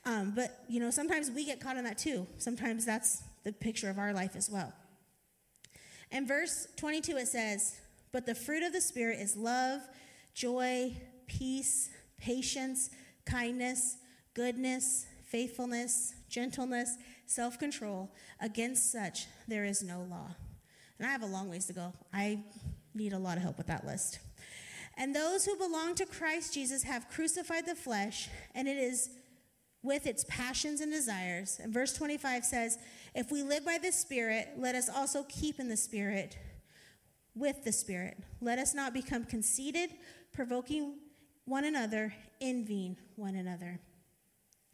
Um, 0.05 0.33
but, 0.35 0.65
you 0.69 0.81
know, 0.81 0.91
sometimes 0.91 1.31
we 1.31 1.45
get 1.45 1.61
caught 1.61 1.77
in 1.77 1.85
that 1.85 1.99
too. 1.99 2.27
Sometimes 2.39 2.85
that's 2.85 3.23
the 3.45 3.53
picture 3.53 3.91
of 3.91 3.99
our 3.99 4.13
life 4.13 4.37
as 4.37 4.51
well. 4.51 4.73
In 6.11 6.27
verse 6.27 6.69
22, 6.77 7.17
it 7.17 7.29
says, 7.29 7.81
But 8.13 8.27
the 8.27 8.35
fruit 8.35 8.63
of 8.63 8.73
the 8.73 8.81
Spirit 8.81 9.21
is 9.21 9.37
love, 9.37 9.83
joy, 10.35 10.97
peace, 11.27 11.91
patience, 12.19 12.91
kindness, 13.27 13.97
goodness, 14.35 15.07
faithfulness, 15.25 16.15
gentleness, 16.29 16.97
self 17.27 17.59
control. 17.59 18.11
Against 18.41 18.91
such, 18.91 19.27
there 19.47 19.65
is 19.65 19.83
no 19.83 20.07
law. 20.11 20.35
And 20.99 21.07
I 21.07 21.11
have 21.11 21.23
a 21.23 21.27
long 21.27 21.49
ways 21.49 21.67
to 21.67 21.73
go. 21.73 21.93
I 22.13 22.43
need 22.95 23.13
a 23.13 23.19
lot 23.19 23.37
of 23.37 23.43
help 23.43 23.59
with 23.59 23.67
that 23.69 23.87
list. 23.87 24.19
And 24.99 25.15
those 25.15 25.45
who 25.45 25.57
belong 25.57 25.95
to 25.95 26.07
Christ 26.07 26.53
Jesus 26.53 26.83
have 26.83 27.09
crucified 27.09 27.67
the 27.67 27.77
flesh, 27.77 28.29
and 28.55 28.67
it 28.67 28.77
is 28.77 29.11
with 29.81 30.09
its 30.09 30.25
passions 30.29 30.81
and 30.81 30.91
desires. 30.91 31.61
And 31.63 31.73
verse 31.73 31.95
25 31.95 32.45
says, 32.45 32.79
If 33.15 33.31
we 33.31 33.45
live 33.45 33.65
by 33.65 33.79
the 33.81 33.93
Spirit, 33.93 34.49
let 34.59 34.75
us 34.75 34.89
also 34.89 35.25
keep 35.29 35.61
in 35.61 35.69
the 35.69 35.77
Spirit 35.77 36.37
with 37.37 37.63
the 37.65 37.71
Spirit. 37.71 38.19
Let 38.41 38.59
us 38.59 38.75
not 38.75 38.93
become 38.93 39.25
conceited, 39.25 39.91
provoking 40.33 40.97
one 41.45 41.65
another, 41.65 42.13
envying 42.41 42.97
one 43.15 43.37
another. 43.37 43.79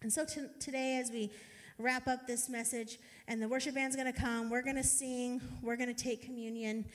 And 0.01 0.11
so 0.11 0.25
t- 0.25 0.47
today, 0.59 0.99
as 0.99 1.11
we 1.11 1.33
wrap 1.79 2.09
up 2.09 2.27
this 2.27 2.49
message, 2.49 2.99
and 3.29 3.43
the 3.43 3.49
worship 3.49 3.75
band's 3.75 3.95
going 3.95 4.11
to 4.11 4.19
come, 4.19 4.49
we're 4.49 4.63
going 4.63 4.77
to 4.77 4.83
sing, 4.83 5.43
we're 5.63 5.77
going 5.77 5.95
to 5.95 6.03
take 6.03 6.23
communion 6.23 6.87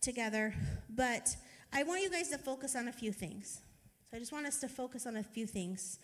together. 0.00 0.52
But 0.90 1.36
I 1.72 1.84
want 1.84 2.02
you 2.02 2.10
guys 2.10 2.28
to 2.28 2.38
focus 2.38 2.76
on 2.76 2.88
a 2.88 2.92
few 2.92 3.12
things. 3.12 3.60
So 4.10 4.16
I 4.16 4.20
just 4.20 4.32
want 4.32 4.46
us 4.46 4.60
to 4.60 4.68
focus 4.68 5.06
on 5.06 5.16
a 5.16 5.22
few 5.22 5.46
things. 5.46 5.98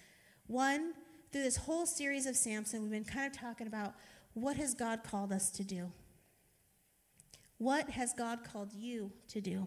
One, 0.47 0.95
through 1.31 1.43
this 1.43 1.57
whole 1.57 1.85
series 1.85 2.25
of 2.25 2.37
Samson, 2.37 2.81
we've 2.81 2.91
been 2.91 3.05
kind 3.05 3.27
of 3.27 3.39
talking 3.39 3.67
about 3.67 3.95
what 4.33 4.57
has 4.57 4.73
God 4.73 5.05
called 5.05 5.31
us 5.31 5.51
to 5.51 5.65
do? 5.65 5.93
What 7.59 7.91
has 7.91 8.15
God 8.15 8.45
called 8.51 8.73
you 8.73 9.13
to 9.29 9.41
do? 9.41 9.67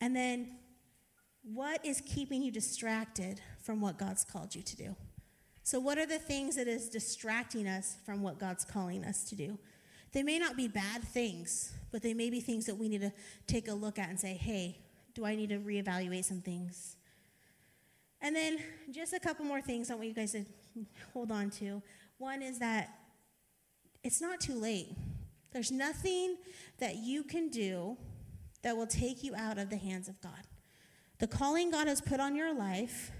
And 0.00 0.16
then, 0.16 0.56
what 1.44 1.84
is 1.84 2.00
keeping 2.04 2.42
you 2.42 2.50
distracted 2.50 3.40
from 3.62 3.80
what 3.80 3.98
God's 3.98 4.24
called 4.24 4.54
you 4.54 4.62
to 4.62 4.76
do? 4.76 4.96
So, 5.62 5.78
what 5.78 5.98
are 5.98 6.06
the 6.06 6.18
things 6.18 6.56
that 6.56 6.66
is 6.66 6.88
distracting 6.88 7.68
us 7.68 7.98
from 8.04 8.22
what 8.22 8.38
God's 8.38 8.64
calling 8.64 9.04
us 9.04 9.22
to 9.24 9.36
do? 9.36 9.58
They 10.12 10.22
may 10.22 10.38
not 10.38 10.56
be 10.56 10.68
bad 10.68 11.02
things, 11.02 11.72
but 11.90 12.02
they 12.02 12.14
may 12.14 12.30
be 12.30 12.40
things 12.40 12.66
that 12.66 12.76
we 12.76 12.88
need 12.88 13.00
to 13.00 13.12
take 13.46 13.68
a 13.68 13.72
look 13.72 13.98
at 13.98 14.08
and 14.08 14.18
say, 14.20 14.34
hey, 14.34 14.78
do 15.14 15.24
I 15.24 15.34
need 15.34 15.50
to 15.50 15.58
reevaluate 15.58 16.24
some 16.24 16.40
things? 16.40 16.96
And 18.20 18.36
then 18.36 18.58
just 18.90 19.12
a 19.12 19.20
couple 19.20 19.44
more 19.44 19.60
things 19.60 19.90
I 19.90 19.94
want 19.94 20.08
you 20.08 20.14
guys 20.14 20.32
to 20.32 20.44
hold 21.12 21.32
on 21.32 21.50
to. 21.50 21.82
One 22.18 22.40
is 22.40 22.58
that 22.60 22.90
it's 24.04 24.20
not 24.20 24.40
too 24.40 24.54
late. 24.54 24.88
There's 25.52 25.70
nothing 25.70 26.36
that 26.78 26.96
you 26.96 27.24
can 27.24 27.48
do 27.48 27.96
that 28.62 28.76
will 28.76 28.86
take 28.86 29.22
you 29.24 29.34
out 29.34 29.58
of 29.58 29.70
the 29.70 29.76
hands 29.76 30.08
of 30.08 30.20
God. 30.20 30.46
The 31.18 31.26
calling 31.26 31.70
God 31.70 31.88
has 31.88 32.00
put 32.00 32.20
on 32.20 32.34
your 32.34 32.54
life, 32.54 33.10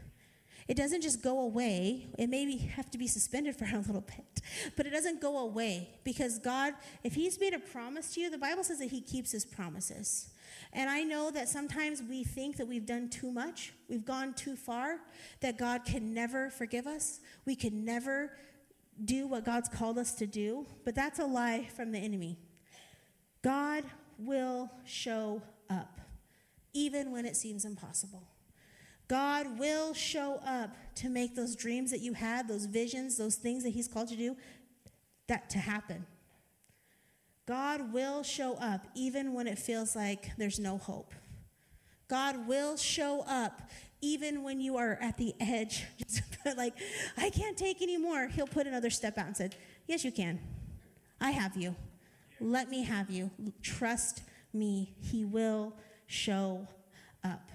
it 0.73 0.79
doesn't 0.79 1.03
just 1.03 1.21
go 1.21 1.41
away. 1.41 2.07
It 2.19 2.31
may 2.31 2.57
have 2.57 2.91
to 2.93 2.97
be 2.97 3.07
suspended 3.07 3.55
for 3.55 3.67
a 3.75 3.77
little 3.77 4.01
bit, 4.01 4.41
but 4.75 4.87
it 4.87 4.91
doesn't 4.91 5.21
go 5.21 5.37
away 5.41 5.91
because 6.03 6.39
God, 6.39 6.73
if 7.05 7.13
He's 7.13 7.39
made 7.39 7.53
a 7.53 7.59
promise 7.59 8.15
to 8.15 8.23
you, 8.23 8.31
the 8.31 8.39
Bible 8.39 8.65
says 8.65 8.79
that 8.79 8.89
He 8.89 9.03
keeps 9.03 9.33
His 9.33 9.45
promises. 9.45 10.31
And 10.73 10.89
I 10.89 11.03
know 11.03 11.31
that 11.31 11.51
sometimes 11.51 12.03
we 12.03 12.25
think 12.25 12.57
that 12.57 12.67
we've 12.67 12.87
done 12.87 13.11
too 13.11 13.31
much, 13.31 13.75
we've 13.91 14.07
gone 14.07 14.33
too 14.33 14.57
far, 14.57 15.01
that 15.41 15.59
God 15.59 15.85
can 15.85 16.15
never 16.15 16.49
forgive 16.49 16.87
us. 16.87 17.21
We 17.45 17.55
can 17.55 17.85
never 17.85 18.33
do 19.05 19.27
what 19.27 19.45
God's 19.45 19.69
called 19.69 19.99
us 19.99 20.15
to 20.15 20.27
do, 20.27 20.67
but 20.87 20.95
that's 20.95 21.19
a 21.19 21.27
lie 21.27 21.69
from 21.77 21.93
the 21.93 21.99
enemy. 21.99 22.39
God 23.43 23.85
will 24.17 24.71
show 24.87 25.43
up, 25.69 26.01
even 26.73 27.13
when 27.13 27.27
it 27.27 27.37
seems 27.37 27.67
impossible. 27.67 28.23
God 29.13 29.59
will 29.59 29.93
show 29.93 30.41
up 30.43 30.75
to 30.95 31.11
make 31.11 31.37
those 31.37 31.55
dreams 31.55 31.91
that 31.91 32.01
you 32.01 32.15
had, 32.15 32.49
those 32.49 32.65
visions, 32.65 33.19
those 33.19 33.35
things 33.35 33.63
that 33.63 33.69
He's 33.69 33.87
called 33.87 34.11
you 34.11 34.17
to 34.17 34.23
do, 34.23 34.37
that 35.29 35.51
to 35.51 35.59
happen. 35.59 36.07
God 37.45 37.93
will 37.93 38.23
show 38.23 38.55
up 38.55 38.87
even 38.95 39.35
when 39.35 39.47
it 39.47 39.59
feels 39.59 39.95
like 39.95 40.31
there's 40.39 40.59
no 40.59 40.79
hope. 40.79 41.13
God 42.09 42.49
will 42.49 42.79
show 42.79 43.23
up 43.29 43.61
even 44.01 44.43
when 44.43 44.63
you 44.63 44.79
are 44.79 44.97
at 45.03 45.19
the 45.19 45.35
edge, 45.41 45.85
like, 46.57 46.73
I 47.19 47.29
can't 47.29 47.59
take 47.59 47.83
anymore. 47.83 48.29
He'll 48.29 48.47
put 48.47 48.67
another 48.67 48.89
step 48.89 49.19
out 49.19 49.27
and 49.27 49.37
said, 49.37 49.57
Yes, 49.87 50.07
you 50.07 50.11
can. 50.11 50.41
I 51.21 51.33
have 51.33 51.55
you. 51.55 51.77
Let 52.41 52.71
me 52.71 52.83
have 52.85 53.11
you. 53.11 53.31
Trust 53.63 54.23
me. 54.55 54.95
He 55.03 55.27
will 55.27 55.75
show 56.07 56.67
up. 57.23 57.52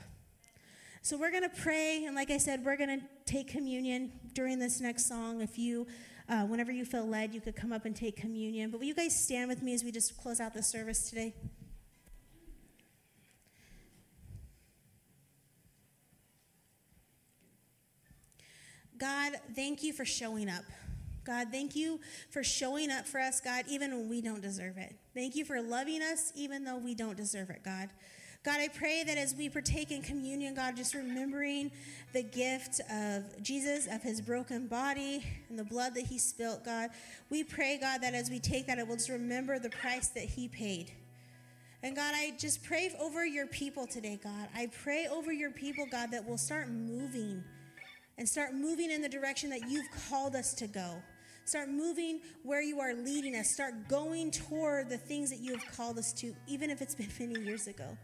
So 1.08 1.16
we're 1.16 1.32
going 1.32 1.44
to 1.44 1.62
pray. 1.64 2.04
And 2.04 2.18
like 2.18 2.32
I 2.32 2.38
said, 2.38 2.66
we're 2.66 2.76
going 2.76 3.00
to 3.00 3.06
take 3.26 3.48
communion 3.48 4.12
during 4.34 4.60
this 4.60 4.82
next 4.82 5.08
song. 5.08 5.40
If 5.40 5.58
you 5.58 5.88
uh, 6.28 6.42
whenever 6.42 6.70
you 6.70 6.84
feel 6.84 7.06
led, 7.08 7.34
you 7.34 7.40
could 7.40 7.56
come 7.56 7.72
up 7.72 7.86
and 7.86 7.96
take 7.96 8.18
communion. 8.18 8.72
But 8.72 8.82
will 8.82 8.88
you 8.88 8.94
guys 8.94 9.18
stand 9.18 9.48
with 9.48 9.62
me 9.62 9.74
as 9.74 9.86
we 9.86 9.92
just 9.94 10.18
close 10.18 10.42
out 10.42 10.54
the 10.54 10.62
service 10.62 11.10
today? 11.10 11.34
God, 18.98 19.32
thank 19.56 19.84
you 19.84 19.94
for 19.94 20.04
showing 20.04 20.50
up. 20.50 20.66
God, 21.24 21.48
thank 21.54 21.74
you 21.74 22.02
for 22.32 22.44
showing 22.44 22.92
up 22.92 23.08
for 23.08 23.22
us, 23.22 23.40
God, 23.40 23.64
even 23.70 23.96
when 23.96 24.10
we 24.10 24.20
don't 24.20 24.42
deserve 24.42 24.78
it. 24.78 24.94
Thank 25.14 25.38
you 25.38 25.46
for 25.46 25.62
loving 25.62 26.02
us, 26.02 26.34
even 26.36 26.66
though 26.66 26.78
we 26.78 26.96
don't 26.96 27.16
deserve 27.16 27.50
it, 27.50 27.64
God. 27.64 27.92
God, 28.48 28.62
I 28.62 28.70
pray 28.70 29.04
that 29.04 29.18
as 29.18 29.36
we 29.36 29.50
partake 29.50 29.92
in 29.92 30.02
communion, 30.02 30.56
God, 30.56 30.78
just 30.78 30.94
remembering 30.94 31.70
the 32.14 32.24
gift 32.24 32.80
of 32.90 33.44
Jesus, 33.44 33.88
of 33.88 34.02
his 34.02 34.22
broken 34.22 34.68
body, 34.68 35.22
and 35.50 35.60
the 35.60 35.66
blood 35.66 35.94
that 35.96 36.06
he 36.06 36.18
spilt, 36.18 36.64
God, 36.64 36.92
we 37.30 37.44
pray, 37.44 37.78
God, 37.78 38.04
that 38.04 38.14
as 38.14 38.30
we 38.30 38.40
take 38.40 38.68
that, 38.68 38.80
it 38.80 38.88
will 38.88 38.96
just 38.96 39.10
remember 39.10 39.60
the 39.60 39.70
price 39.70 40.08
that 40.12 40.24
he 40.24 40.48
paid. 40.48 40.94
And 41.84 41.94
God, 41.94 42.14
I 42.16 42.36
just 42.40 42.64
pray 42.64 42.90
over 43.02 43.26
your 43.26 43.48
people 43.48 43.86
today, 43.86 44.18
God. 44.24 44.48
I 44.56 44.72
pray 44.82 45.08
over 45.12 45.34
your 45.34 45.52
people, 45.52 45.86
God, 45.86 46.12
that 46.12 46.24
we'll 46.26 46.38
start 46.38 46.70
moving 46.70 47.44
and 48.18 48.30
start 48.30 48.54
moving 48.54 48.92
in 48.92 49.02
the 49.02 49.10
direction 49.10 49.50
that 49.50 49.70
you've 49.70 49.90
called 50.10 50.38
us 50.38 50.54
to 50.54 50.68
go. 50.68 51.04
Start 51.44 51.68
moving 51.68 52.22
where 52.44 52.62
you 52.62 52.80
are 52.80 52.94
leading 52.94 53.36
us. 53.36 53.50
Start 53.50 53.90
going 53.90 54.32
toward 54.32 54.88
the 54.88 54.98
things 54.98 55.32
that 55.32 55.40
you 55.40 55.52
have 55.52 55.66
called 55.76 55.98
us 55.98 56.14
to, 56.14 56.34
even 56.48 56.70
if 56.70 56.82
it's 56.82 56.96
been 56.96 57.10
many 57.20 57.42
years 57.42 57.68
ago. 57.68 57.98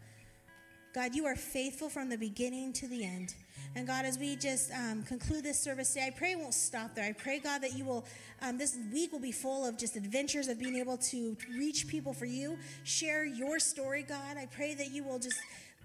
God, 0.94 1.16
you 1.16 1.26
are 1.26 1.34
faithful 1.34 1.88
from 1.88 2.08
the 2.08 2.16
beginning 2.16 2.72
to 2.74 2.86
the 2.86 3.04
end. 3.04 3.34
And 3.74 3.84
God, 3.84 4.04
as 4.04 4.16
we 4.16 4.36
just 4.36 4.70
um, 4.70 5.02
conclude 5.02 5.42
this 5.42 5.58
service 5.58 5.92
today, 5.92 6.06
I 6.06 6.10
pray 6.10 6.32
it 6.32 6.38
won't 6.38 6.54
stop 6.54 6.94
there. 6.94 7.04
I 7.04 7.12
pray, 7.12 7.40
God, 7.40 7.62
that 7.62 7.76
you 7.76 7.84
will, 7.84 8.06
um, 8.40 8.58
this 8.58 8.78
week 8.92 9.10
will 9.10 9.18
be 9.18 9.32
full 9.32 9.66
of 9.66 9.76
just 9.76 9.96
adventures 9.96 10.46
of 10.46 10.60
being 10.60 10.76
able 10.76 10.96
to 10.98 11.36
reach 11.50 11.88
people 11.88 12.12
for 12.12 12.26
you, 12.26 12.56
share 12.84 13.24
your 13.24 13.58
story, 13.58 14.04
God. 14.04 14.36
I 14.36 14.46
pray 14.46 14.74
that 14.74 14.92
you 14.92 15.02
will 15.02 15.18
just 15.18 15.40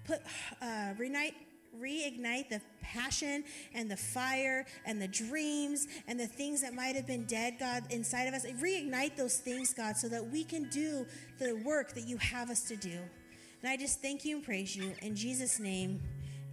put, 0.05 0.19
uh, 0.61 0.93
reignite, 0.99 1.33
reignite 1.81 2.49
the 2.49 2.61
passion 2.83 3.43
and 3.73 3.89
the 3.89 3.97
fire 3.97 4.67
and 4.85 5.01
the 5.01 5.07
dreams 5.07 5.87
and 6.07 6.19
the 6.19 6.27
things 6.27 6.61
that 6.61 6.75
might 6.75 6.95
have 6.95 7.07
been 7.07 7.25
dead, 7.25 7.55
God, 7.59 7.83
inside 7.89 8.25
of 8.25 8.35
us. 8.35 8.45
Reignite 8.61 9.15
those 9.15 9.37
things, 9.37 9.73
God, 9.73 9.97
so 9.97 10.07
that 10.09 10.29
we 10.29 10.43
can 10.43 10.69
do 10.69 11.07
the 11.39 11.55
work 11.65 11.95
that 11.95 12.07
you 12.07 12.17
have 12.17 12.51
us 12.51 12.61
to 12.67 12.75
do. 12.75 12.99
And 13.61 13.69
I 13.69 13.77
just 13.77 14.01
thank 14.01 14.25
you 14.25 14.35
and 14.37 14.45
praise 14.45 14.75
you. 14.75 14.93
In 15.01 15.15
Jesus' 15.15 15.59
name, 15.59 16.01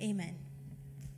amen. 0.03 0.46